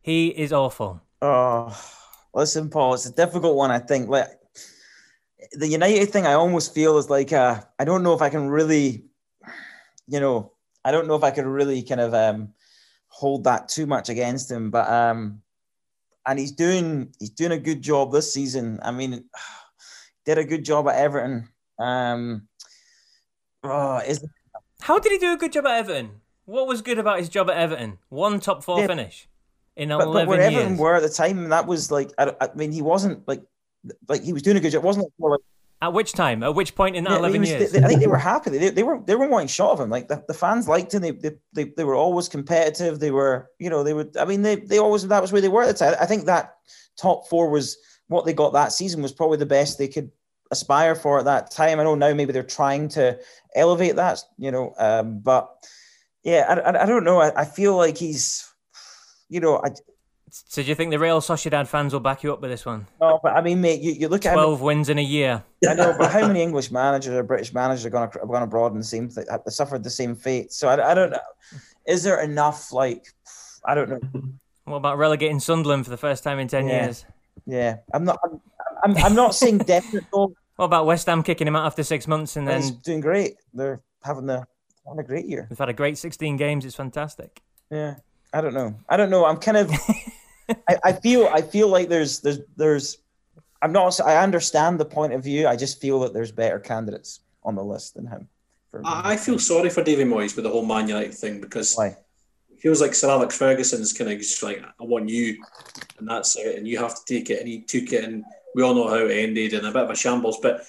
[0.00, 1.02] He is awful.
[1.22, 1.76] Oh,
[2.34, 3.70] listen, Paul, it's a difficult one.
[3.72, 4.28] I think like
[5.52, 6.26] the United thing.
[6.26, 9.04] I almost feel is like uh, I don't know if I can really,
[10.08, 10.52] you know,
[10.84, 12.52] I don't know if I could really kind of um,
[13.08, 14.70] hold that too much against him.
[14.70, 15.42] But um,
[16.26, 18.78] and he's doing he's doing a good job this season.
[18.82, 19.24] I mean,
[20.24, 21.48] did a good job at Everton.
[21.78, 22.48] Um,
[23.62, 24.24] oh, is
[24.80, 26.20] How did he do a good job at Everton?
[26.44, 27.98] What was good about his job at Everton?
[28.08, 28.86] One top four Yeah.
[28.86, 29.28] finish
[29.76, 30.54] in but, but eleven where years.
[30.54, 33.42] Everton were at the time, that was like I, I mean, he wasn't like
[34.08, 34.84] like he was doing a good job.
[34.84, 35.40] It wasn't like, more like
[35.82, 36.42] At which time?
[36.42, 37.72] At which point in that Yeah, eleven was- years?
[37.72, 38.50] they- I think they were happy.
[38.50, 39.90] They, they were they were wanting shot of him.
[39.90, 41.02] Like the, the fans liked him.
[41.02, 42.98] They, they they they were always competitive.
[42.98, 44.16] They were you know they would.
[44.16, 45.94] I mean they they always that was where they were at the time.
[46.00, 46.54] I think that
[46.96, 47.76] top four was
[48.08, 50.10] what they got that season was probably the best they could
[50.50, 51.78] aspire for at that time.
[51.78, 53.18] I know now maybe they're trying to
[53.54, 54.20] elevate that.
[54.38, 55.50] You know, um, but
[56.22, 57.20] yeah, I, I, I don't know.
[57.20, 58.48] I, I feel like he's
[59.28, 59.68] you know I
[60.48, 62.86] So do you think the Real Sociedad fans will back you up with this one?
[63.00, 65.42] No, but I mean, mate, you, you look at many- Twelve wins in a year.
[65.68, 68.42] I know, but how many English managers or British managers are going to have gone
[68.42, 70.52] abroad and the same thing, suffered the same fate?
[70.52, 71.18] So I, I don't know.
[71.86, 72.72] Is there enough?
[72.72, 73.06] Like,
[73.64, 74.00] I don't know.
[74.64, 76.84] What about relegating Sunderland for the first time in ten Yeah.
[76.84, 77.04] years?
[77.46, 78.18] Yeah, I'm not.
[78.24, 78.40] I'm,
[78.84, 80.34] I'm, I'm not saying definite goal.
[80.56, 83.34] What about West Ham kicking him out after six months and He's then doing great.
[83.54, 84.46] They're having a
[84.86, 85.46] having a great year.
[85.48, 86.64] we've had a great sixteen games?
[86.64, 87.40] It's fantastic.
[87.70, 87.96] Yeah,
[88.32, 88.74] I don't know.
[88.88, 89.24] I don't know.
[89.24, 89.70] I'm kind of.
[90.48, 91.28] I, I feel.
[91.32, 92.98] I feel like there's there's there's.
[93.62, 94.00] I'm not.
[94.00, 95.48] I understand the point of view.
[95.48, 98.28] I just feel that there's better candidates on the list than him.
[98.70, 98.82] For.
[98.84, 101.96] I I feel sorry for Davy Moyes with the whole Man United thing because Why?
[102.50, 105.42] it feels like Sir Alex Ferguson's kind of just like, I want you,
[105.98, 108.24] and that's it, and you have to take it, and he took it, and
[108.54, 110.38] we all know how it ended, and a bit of a shambles.
[110.42, 110.66] But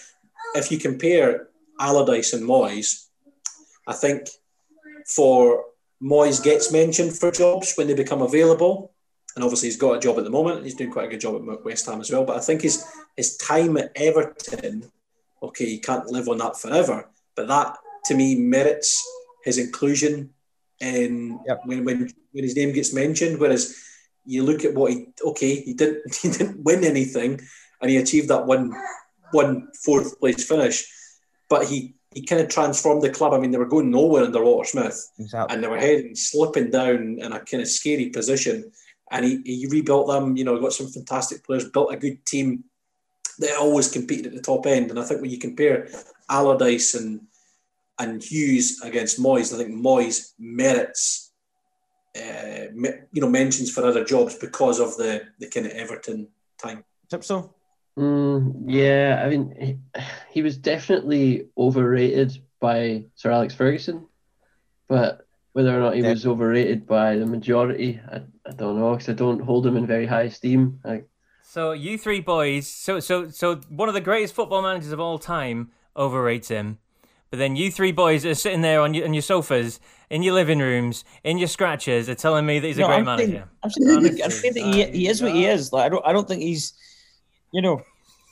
[0.55, 1.49] if you compare
[1.79, 3.07] Allardyce and Moyes,
[3.87, 4.27] I think
[5.05, 5.65] for
[6.01, 8.91] Moyes gets mentioned for jobs when they become available,
[9.37, 10.63] and obviously he's got a job at the moment.
[10.63, 12.25] He's doing quite a good job at West Ham as well.
[12.25, 12.83] But I think his
[13.15, 14.91] his time at Everton,
[15.43, 18.99] okay, he can't live on that forever, but that to me merits
[19.43, 20.31] his inclusion
[20.79, 21.61] in Yep.
[21.65, 23.39] when, when when his name gets mentioned.
[23.39, 23.75] Whereas
[24.25, 27.39] you look at what he okay, he didn't he didn't win anything,
[27.79, 28.73] and he achieved that one
[29.33, 30.83] one fourth place finish,
[31.47, 33.33] but he he kind of transformed the club.
[33.33, 35.53] I mean, they were going nowhere under Walter Smith Exactly.
[35.53, 38.71] and they were heading slipping down in a kind of scary position.
[39.11, 42.65] And he, he rebuilt them, you know, got some fantastic players, built a good team
[43.39, 44.89] that always competed at the top end.
[44.89, 45.87] And I think when you compare
[46.29, 47.21] Allardyce and
[47.99, 51.31] and Hughes against Moyes, I think Moyes merits
[52.15, 56.27] uh, me- you know mentions for other jobs because of the the kind of Everton
[56.57, 56.83] time.
[57.09, 57.53] Tip so.
[57.97, 64.05] Mm, yeah, I mean, he, he was definitely overrated by Sir Alex Ferguson,
[64.87, 66.09] but whether or not he Yeah.
[66.09, 69.85] was overrated by the majority, I, I don't know because I don't hold him in
[69.85, 70.79] very high esteem.
[70.85, 71.03] I,
[71.43, 75.19] So you three boys, so so so one of the greatest football managers of all
[75.19, 76.77] time overrates him,
[77.29, 79.79] but then you three boys are sitting there on your on your sofas
[80.09, 83.05] in your living rooms in your scratchers are telling me that he's a great I'm
[83.05, 83.31] manager.
[83.31, 85.73] saying, I'm saying, that- I'm saying that he, he is what he is.
[85.73, 86.73] Like I don't I don't think he's,
[87.51, 87.81] you know,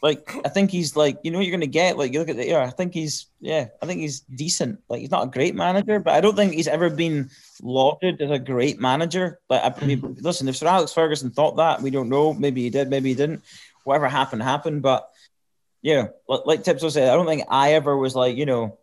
[0.06, 1.98] like I think he's like you know what you're gonna get.
[1.98, 4.80] Like you look at the yeah, I think he's yeah, I think he's decent.
[4.88, 7.32] Like he's not a great manager, but I don't think he's ever been
[7.64, 9.40] lauded as a great manager.
[9.50, 10.14] Like I mean, hmm.
[10.22, 12.36] listen, if Sir Alex Ferguson thought that, we don't know.
[12.36, 13.44] Maybe he did, maybe he didn't.
[13.84, 14.84] Whatever happened, happened.
[14.84, 15.10] But
[15.82, 18.78] yeah, like, like Tipso said, I don't think I ever was like you know,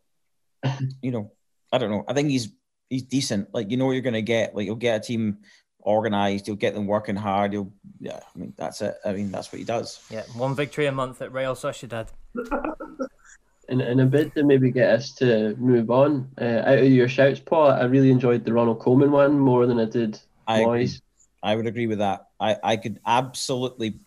[1.02, 1.30] you know,
[1.72, 2.04] I don't know.
[2.08, 2.48] I think he's
[2.90, 3.54] he's decent.
[3.54, 4.56] Like you know what you're gonna get.
[4.56, 5.38] Like you'll get a team
[5.82, 6.46] organized.
[6.46, 7.52] You'll get them working hard.
[7.52, 8.20] You'll yeah.
[8.34, 8.96] I mean that's it.
[9.04, 10.00] I mean that's what he does.
[10.10, 12.08] Yeah, one victory a month at Real Sociedad.
[13.68, 17.08] in, in a bid to maybe get us to move on, uh, out of your
[17.08, 20.60] shouts, Paul, I really enjoyed the Ronald Koeman one more than I did I.
[20.60, 21.00] Moyes.
[21.42, 22.28] I would agree with that.
[22.38, 24.00] I I could absolutely.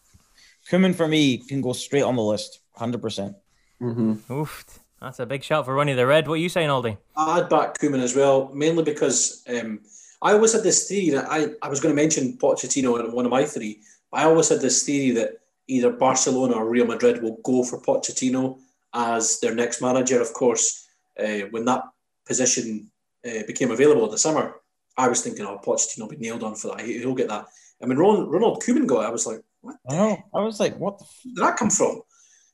[0.70, 3.36] Koeman for me can go straight on the list, hundred percent.
[3.80, 6.28] hmm Oof, that's a big shout for Ronnie the Red.
[6.28, 6.98] What are you saying, Aldi?
[7.18, 9.82] I'd back Koeman as well, mainly because um,
[10.22, 13.26] I always had this theory that I, I was going to mention Pochettino in one
[13.26, 13.82] of my three.
[14.11, 15.32] But I always had this theory that
[15.68, 18.59] either Barcelona or Real Madrid will go for Pochettino
[18.93, 20.22] as their next manager.
[20.22, 20.88] Of course,
[21.20, 21.84] uh, when that
[22.26, 22.89] position
[23.26, 24.55] uh, became available in the summer,
[24.97, 26.86] I was thinking, oh, Pochettino will be nailed on for that.
[26.86, 27.45] He- He'll get that.
[27.82, 30.24] And when Ron, Ronald Koeman got it, I was like, what I know.
[30.34, 31.03] I was like, what the.
[31.05, 32.01] F- did that come from?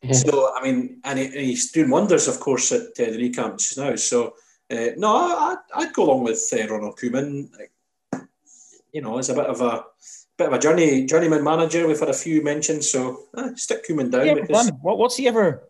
[0.02, 0.14] Yeah.
[0.14, 3.32] So I mean, and, he, and he's doing wonders, of course, at uh, the new
[3.32, 3.96] camps now.
[3.98, 4.34] So
[4.72, 7.50] uh, no, I, I'd, I'd go along with uh, Ronald Koeman.
[7.58, 7.72] Like,
[8.94, 9.86] you know, it's a bit of a
[10.38, 11.88] bit of a journey journeyman manager.
[11.88, 14.72] We've had a few mentions, so uh, stick Koeman down Yeah, because.
[14.82, 15.68] What, what's he ever?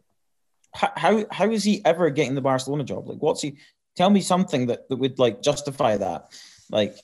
[0.73, 3.07] How, how how is he ever getting the Barcelona job?
[3.07, 3.57] Like, what's he?
[3.95, 6.31] Tell me something that, that would like justify that.
[6.69, 6.95] Like,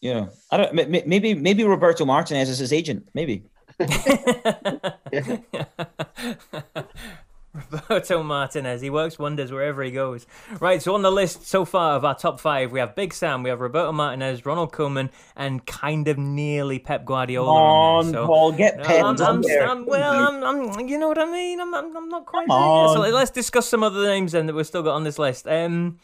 [0.00, 0.74] you know, I don't.
[0.74, 3.08] may- may- Maybe maybe Roberto Martinez is his agent.
[3.14, 3.44] Maybe.
[7.54, 8.80] Roberto Martinez.
[8.80, 10.26] He works wonders wherever he goes.
[10.58, 13.42] Right, so on the list so far of our top five, we have Big Sam,
[13.42, 17.48] we have Roberto Martinez, Ronald Koeman, and kind of nearly Pep Guardiola.
[17.48, 18.10] Come on.
[18.12, 19.50] So, Paul, get pens I'm, I'm.
[19.60, 20.12] I'm- well,
[20.44, 21.60] I'm, I'm, you know what I mean.
[21.60, 23.10] I'm, I'm, I'm not quite Come there.
[23.10, 25.46] So let's discuss some other names then that we've still got on this list.
[25.46, 25.98] Um,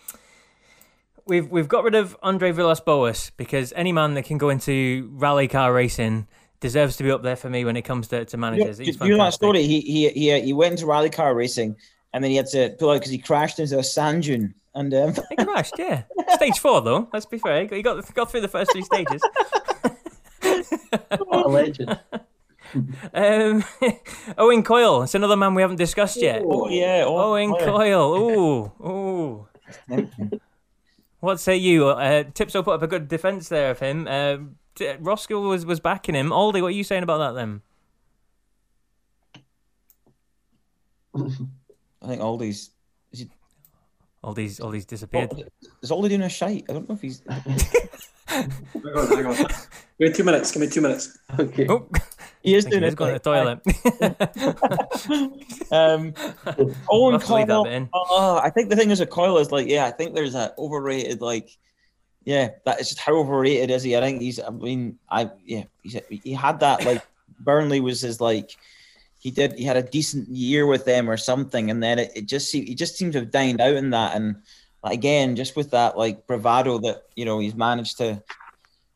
[1.26, 5.48] we've we've got rid of Andre Villas-Boas because any man that can go into rally
[5.48, 6.26] car racing
[6.60, 8.78] deserves to be up there for me when it comes to, to managers.
[8.78, 9.38] do you know that fantastic.
[9.38, 9.62] story?
[9.62, 11.76] He he he he went into rally car racing,
[12.12, 14.54] and then he had to pull out because he crashed into a sand dune.
[14.74, 16.04] And um, He crashed, yeah.
[16.34, 17.08] Stage four, though.
[17.12, 17.66] Let's be fair.
[17.66, 19.20] He got, got through the first three stages.
[20.40, 21.98] What a legend.
[23.14, 23.64] Um,
[24.36, 25.04] Owen Coyle.
[25.04, 26.42] It's another man we haven't discussed yet.
[26.44, 28.14] oh yeah, oh, Owen oh, Coyle.
[28.84, 29.48] Ooh, ooh.
[31.20, 31.88] What say you?
[31.88, 34.06] Uh, Tipso put up a good defence there of him.
[34.06, 34.38] Uh, uh,
[35.00, 36.30] Roscoe was was backing him.
[36.30, 37.62] Aldi, what are you saying about that then?
[42.02, 42.70] I think Aldi's.
[43.12, 43.30] Is he,
[44.24, 45.30] Aldi's Aldi's disappeared.
[45.30, 45.48] Aldi,
[45.82, 46.64] is Aldi doing a shite?
[46.68, 47.22] I don't know if he's.
[48.28, 48.50] Hang
[48.94, 49.36] on, hang on.
[49.36, 49.48] Give
[50.00, 50.52] me two minutes.
[50.52, 51.18] Give me two minutes.
[51.40, 51.66] Okay.
[51.68, 51.88] Oh,
[52.42, 53.60] He is he's doing a going to the toilet.
[55.72, 56.14] Um,
[56.56, 57.88] We'll Owen have to leave that Coyle.
[57.94, 60.54] Oh, I think the thing is a Coyle is like, yeah, I think there's a
[60.58, 61.56] overrated like,
[62.28, 63.96] yeah, that is just how overrated is he?
[63.96, 64.38] I think he's.
[64.38, 67.02] I mean, I yeah, he's, he had that like
[67.40, 68.54] Burnley was his like.
[69.18, 69.54] He did.
[69.54, 72.68] He had a decent year with them or something, and then it, it just seemed
[72.68, 74.14] he just seemed to have dined out in that.
[74.14, 74.42] And
[74.84, 78.22] again, just with that like bravado that you know he's managed to.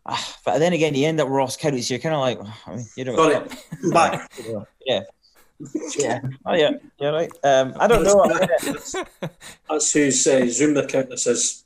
[0.05, 2.39] Ah, but then again, you end up with Ross County, so you're kind of like,
[2.67, 3.49] I mean, you know, Sorry,
[3.93, 4.31] back.
[4.85, 5.01] yeah,
[5.97, 7.31] yeah, oh yeah, yeah, right.
[7.45, 8.29] Um, I don't know.
[8.29, 8.95] That's,
[9.71, 11.62] that's whose uh, Zoom account this is.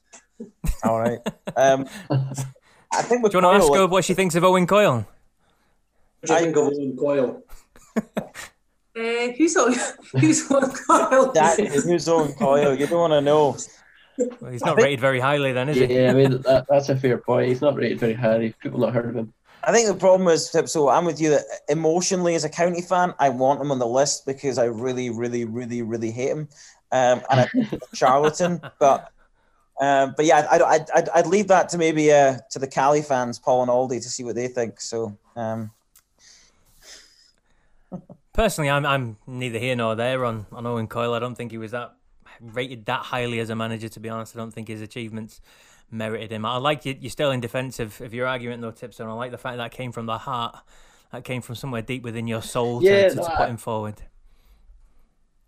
[0.84, 1.18] All right.
[1.56, 4.66] Um, I think with Do you want to ask her what she thinks of Owen
[4.66, 5.06] Coyle?
[6.20, 7.42] What do you think of Owen Coyle?
[8.96, 9.74] Uh, who's on?
[10.18, 11.30] Who's on Kyle?
[11.32, 12.74] that is who's Owen Coyle.
[12.74, 13.54] You don't want to know.
[14.40, 15.94] Well, he's not rated very highly, then, is he?
[15.94, 17.48] Yeah, I mean that, that's a fair point.
[17.48, 18.54] He's not rated very highly.
[18.62, 19.34] People not heard of him.
[19.64, 23.12] I think the problem is, so I'm with you that emotionally, as a county fan,
[23.18, 26.48] I want him on the list because I really, really, really, really hate him,
[26.92, 28.60] um, and I think a charlatan.
[28.78, 29.12] But,
[29.80, 33.02] um, but yeah, I'd, I'd, I'd, I'd leave that to maybe uh, to the Caley
[33.02, 34.80] fans, Paul and Aldi, to see what they think.
[34.80, 35.70] So, um,
[38.32, 41.14] Personally, I'm I'm neither here nor there on, on Owen Coyle.
[41.14, 41.94] I don't think he was that
[42.40, 43.88] rated that highly as a manager.
[43.88, 45.40] To be honest, I don't think his achievements
[45.90, 46.44] merited him.
[46.44, 46.96] I like you.
[47.00, 49.06] You're still in defence of, of your argument, though, Tipson.
[49.06, 50.56] I like the fact that came from the heart.
[51.12, 53.56] That came from somewhere deep within your soul to, Yeah, to, to no, put him
[53.56, 54.02] forward.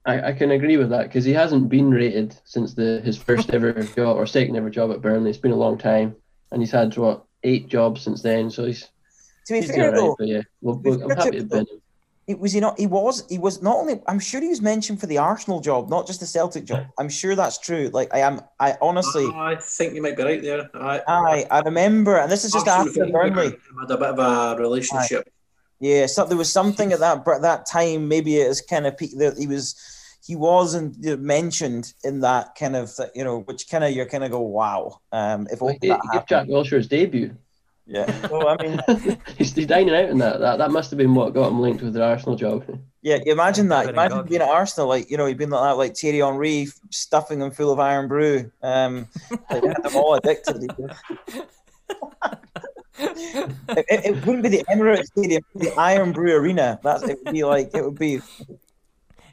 [0.08, 3.50] I, I can agree with that because he hasn't been rated since the his first
[3.54, 5.30] ever job or second ever job at Burnley.
[5.30, 6.16] It's been a long time,
[6.50, 8.50] and he's had what eight jobs since then.
[8.50, 8.88] So he's
[9.46, 10.16] to be he's fair doing though, alright.
[10.18, 11.82] But yeah, well, be well, I'm happy to- to bin him.
[12.26, 12.78] It was he not?
[12.78, 13.24] He was.
[13.30, 14.02] He was not only.
[14.06, 16.84] I'm sure he was mentioned for the Arsenal job, not just the Celtic job.
[16.98, 17.88] I'm sure that's true.
[17.90, 18.42] Like I am.
[18.60, 19.24] I honestly.
[19.32, 20.68] Ah, I think you might be right there.
[20.74, 23.56] I, I I remember, and this is just after think Burnley.
[23.80, 25.26] had a bit of a relationship.
[25.80, 28.08] Yeah, so there was something at that at that time.
[28.08, 29.74] Maybe it was kind of pe- that he was
[30.24, 34.30] he wasn't mentioned in that kind of you know, which kind of you're kind of
[34.30, 35.00] go wow.
[35.12, 36.50] Um, if Well, only he, that he Jack happened.
[36.50, 37.34] Wilshere his debut.
[37.86, 38.28] Yeah.
[38.28, 38.78] Well, I mean,
[39.38, 40.40] he's, he's dining out in that.
[40.40, 42.64] That that must have been what got him linked with the Arsenal job.
[43.00, 43.18] yeah.
[43.24, 43.88] You imagine that.
[43.88, 47.38] Imagine being at Arsenal, like you know, you've been like that, like Thierry Henry stuffing
[47.38, 48.50] them full of Irn-Bru.
[48.62, 50.70] Um, like, they had them all addicted.
[52.98, 56.78] it, it, it wouldn't be the Emirates Stadium, the Irn-Bru Arena.
[56.82, 58.20] That's it would be like it would be.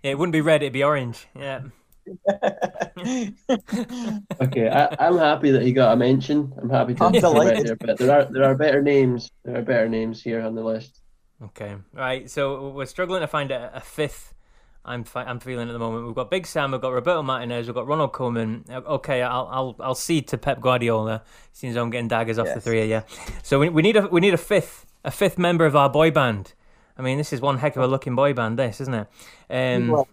[0.05, 1.25] Yeah, it wouldn't be red; it'd be orange.
[1.35, 1.61] Yeah.
[4.39, 6.53] Okay, I, I'm happy that he got a mention.
[6.61, 7.65] I'm happy to I'm to come delighted.
[7.65, 9.31] there, but there are there are better names.
[9.43, 11.01] There are better names here on the list.
[11.45, 12.29] Okay, right.
[12.29, 14.35] So we're struggling to find a, a fifth.
[14.85, 16.05] I'm fi- I'm feeling at the moment.
[16.05, 18.69] We've got Big Sam, we've got Roberto Martinez, we've got Ronald Koeman.
[18.69, 21.23] Okay, I'll I'll I'll cede to Pep Guardiola.
[21.51, 23.01] Seems I'm getting daggers off the three of you.
[23.41, 26.11] So we, we need a we need a fifth a fifth member of our boy
[26.11, 26.53] band.
[26.97, 29.07] I mean, this is one heck of a looking boy band, this isn't it?
[29.49, 30.07] Um, Well,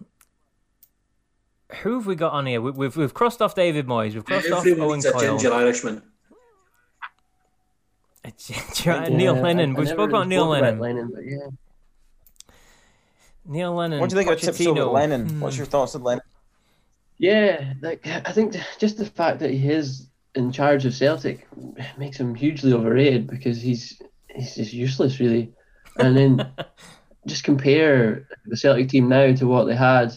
[1.81, 2.61] who have we got on here?
[2.61, 4.13] We, we've we've crossed off David Moyes.
[4.13, 5.37] We've crossed off Everyone Owen needs a Coyle.
[5.37, 6.03] ginger Irishman.
[8.25, 9.71] Neil Yeah, Lennon.
[9.71, 10.79] I- I We've never spoken about Neil spoke Lennon.
[10.79, 11.47] Lennon, but yeah.
[13.45, 13.99] Neil Lennon.
[13.99, 15.27] what do you think of tips over Lennon?
[15.29, 15.39] Hmm.
[15.41, 16.23] What's your thoughts on Lennon?
[17.17, 21.47] Yeah, like I think just the fact that he is in charge of Celtic
[21.97, 24.01] makes him hugely overrated because he's
[24.33, 25.51] he's just useless really.
[25.97, 26.51] And then
[27.27, 30.13] just compare the Celtic team now to what they had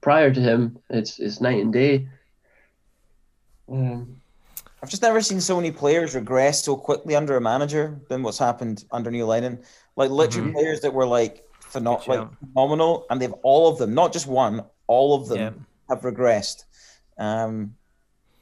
[0.00, 0.78] prior to him.
[0.90, 2.08] It's it's night and day.
[3.70, 4.20] Um,
[4.82, 8.38] I've just never seen so many players regress so quickly under a manager than what's
[8.38, 9.62] happened under Neil Lennon.
[9.96, 10.54] Like literally Mhm.
[10.54, 14.64] players that were like, pheno- like phenomenal, and they've all of them, not just one,
[14.86, 15.50] all of them Yeah.
[15.94, 16.64] have regressed.
[17.18, 17.76] Um,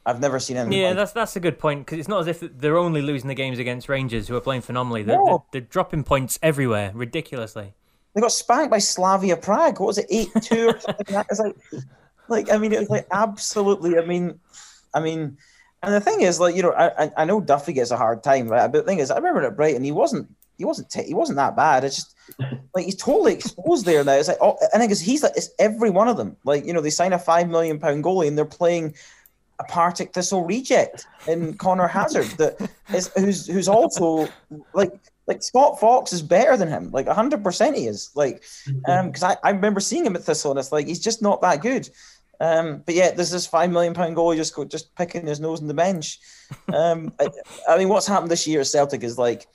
[0.09, 0.79] I've never seen anything.
[0.79, 3.27] Yeah, like that's that's a good point because it's not as if they're only losing
[3.27, 5.03] the games against Rangers, who are playing phenomenally.
[5.03, 5.45] They're, No.
[5.51, 7.73] they're, they're dropping points everywhere, ridiculously.
[8.15, 9.79] They got spanked by Slavia Prague.
[9.79, 11.05] What was it, eight two or something?
[11.15, 11.27] like that?
[11.29, 11.55] It's like,
[12.27, 13.97] like I mean, it was like absolutely.
[13.97, 14.39] I mean,
[14.93, 15.37] I mean,
[15.83, 18.23] and the thing is, like you know, I I- I know Duffy gets a hard
[18.23, 18.71] time, right?
[18.71, 21.37] But the thing is, I remember at Brighton, he wasn't he wasn't t- he wasn't
[21.37, 21.83] that bad.
[21.83, 22.15] It's just
[22.75, 24.13] like he's totally exposed there now.
[24.13, 26.35] It's like oh, I think it's, he's like it's every one of them.
[26.43, 28.95] Like you know, they sign a five million pound goalie and they're playing
[29.59, 34.27] a Partick Thistle reject in Conor Hazard that is who's who's also
[34.73, 34.91] like
[35.27, 36.91] like Scott Fox is better than him.
[36.91, 38.11] Like hundred percent he is.
[38.15, 38.43] Like
[38.87, 41.41] um because I, I remember seeing him at Thistle and it's like he's just not
[41.41, 41.89] that good.
[42.39, 45.61] Um but yeah, there's this five million pound goalie just go just picking his nose
[45.61, 46.19] in the bench.
[46.73, 47.29] Um I,
[47.67, 49.45] I mean what's happened this year at Celtic is like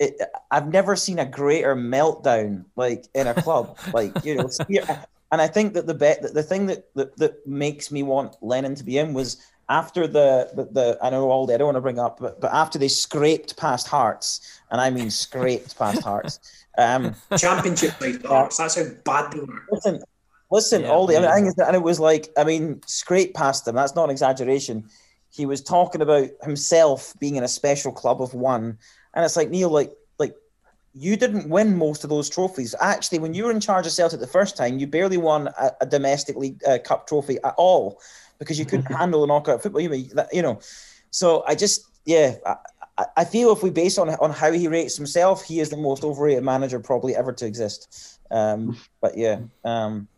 [0.00, 0.14] it,
[0.50, 3.78] I've never seen a greater meltdown like in a club.
[3.92, 4.50] like you know,
[5.30, 8.74] and I think that the bet the thing that, that that makes me want Lennon
[8.76, 9.36] to be in was
[9.68, 12.52] after the, the, the I know all I don't want to bring up, but, but
[12.52, 16.40] after they scraped past Hearts, and I mean scraped past Hearts.
[16.78, 18.56] Um, Championship played Hearts.
[18.56, 19.64] That's how bad they were.
[19.72, 20.00] Listen,
[20.48, 21.14] listen, yeah, Aldi.
[21.14, 21.28] Yeah.
[21.28, 23.74] I mean, and it was like, I mean, scraped past them.
[23.74, 24.88] That's not an exaggeration.
[25.28, 28.78] He was talking about himself being in a special club of one,
[29.12, 29.96] and it's like Neil, like, like
[30.94, 32.74] you didn't win most of those trophies.
[32.80, 35.72] Actually, when you were in charge of Celtic the first time, you barely won a,
[35.80, 38.00] a domestic league uh, cup trophy at all
[38.38, 39.80] because you couldn't handle a knockout football.
[39.80, 40.60] You you know,
[41.10, 42.36] so I just yeah.
[42.46, 42.56] I,
[43.16, 46.02] I feel if we base on on how he rates himself, he is the most
[46.02, 48.18] overrated manager probably ever to exist.
[48.30, 50.08] Um, but yeah, um,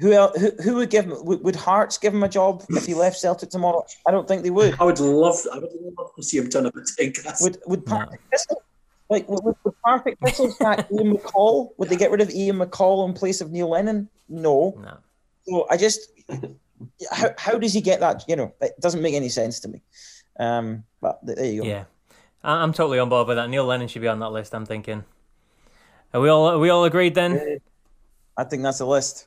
[0.00, 1.24] who else, who, who would give him?
[1.24, 3.84] Would, would Hearts give him a job if he left Celtic tomorrow?
[4.06, 4.74] I don't think they would.
[4.80, 5.36] I would love.
[5.52, 7.18] I would love to see him turn up a take.
[7.42, 8.62] Would would Partick Thistle,
[9.10, 11.70] like would, would Partick Thistle sack Ian McCall?
[11.76, 14.08] Would they get rid of Ian McCall in place of Neil Lennon?
[14.28, 14.78] No.
[14.82, 14.98] No.
[15.46, 16.10] So I just
[17.10, 18.24] how, how does he get that?
[18.28, 19.82] You know, it doesn't make any sense to me.
[20.38, 21.68] Um, but there you go.
[21.68, 21.84] Yeah,
[22.42, 23.50] I'm totally on board with that.
[23.50, 24.54] Neil Lennon should be on that list.
[24.54, 25.04] I'm thinking.
[26.14, 27.60] Are we all are we all agreed then?
[28.36, 29.26] I think that's a list.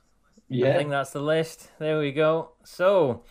[0.49, 1.69] Yeah, I think that's the list.
[1.79, 2.51] There we go.
[2.63, 3.23] So,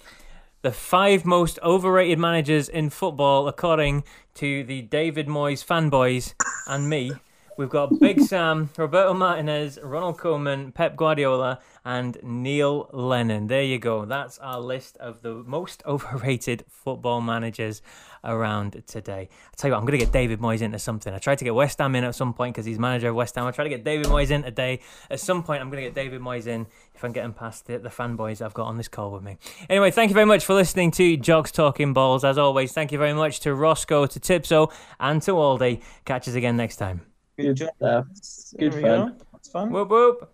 [0.63, 4.05] the five most overrated managers in football, according
[4.35, 6.35] to the David Moyes fanboys
[6.69, 7.13] and me.
[7.59, 13.49] We've got Big Sam, Roberto Martinez, Ronald Koeman, Pep Guardiola, and Neil Lennon.
[13.49, 14.05] There you go.
[14.05, 17.83] That's our list of the most overrated football managers
[18.25, 19.29] around today.
[19.31, 21.13] I tell you what, I'm going to get David Moyes into something.
[21.13, 23.35] I tried to get West Ham in at some point because he's manager of West
[23.35, 23.47] Ham.
[23.47, 24.81] I tried to get David Moyes in today.
[25.11, 27.79] At some point, I'm going to get David Moyes in if I'm getting past the,
[27.79, 29.39] the fanboys I've got on this call with me.
[29.69, 32.25] Anyway, thank you very much for listening to Jogs Talking Balls.
[32.25, 35.83] As always, thank you very much to Roscoe, to Tipso, and to Aldi.
[36.05, 37.03] Catch us again next time.
[37.37, 38.07] Good job.
[38.59, 39.21] Good fun.
[39.35, 39.71] It's fun.
[39.71, 40.33] Whoop whoop.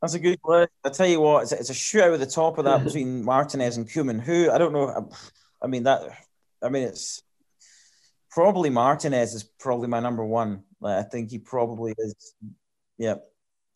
[0.00, 0.66] That's a good play.
[0.84, 3.24] I tell you what, it's a, it's a shootout at the top of that between
[3.24, 4.20] Martinez and Koeman.
[4.20, 5.10] Who I don't know.
[5.62, 6.02] I mean that.
[6.62, 7.22] I mean it's
[8.30, 10.62] probably Martinez is probably my number one.
[10.84, 12.34] I think he probably is.
[12.96, 13.16] Yeah.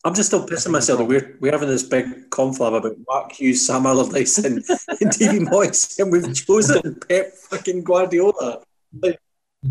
[0.05, 3.65] I'm just still pissing myself that we're we're having this big conflab about Mark Hughes,
[3.65, 4.63] Sam Allardyce, and,
[5.01, 8.61] and Davy Moyes, and we've chosen Pep fucking Guardiola.
[9.01, 9.17] Like,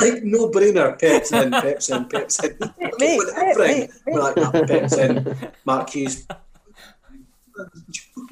[0.00, 0.98] like no brainer.
[0.98, 2.56] Peps in, Peps in, Peps in.
[2.60, 3.20] Mate, mate,
[3.58, 4.16] mate, mate.
[4.16, 6.26] Like, Peps in, Mark Hughes,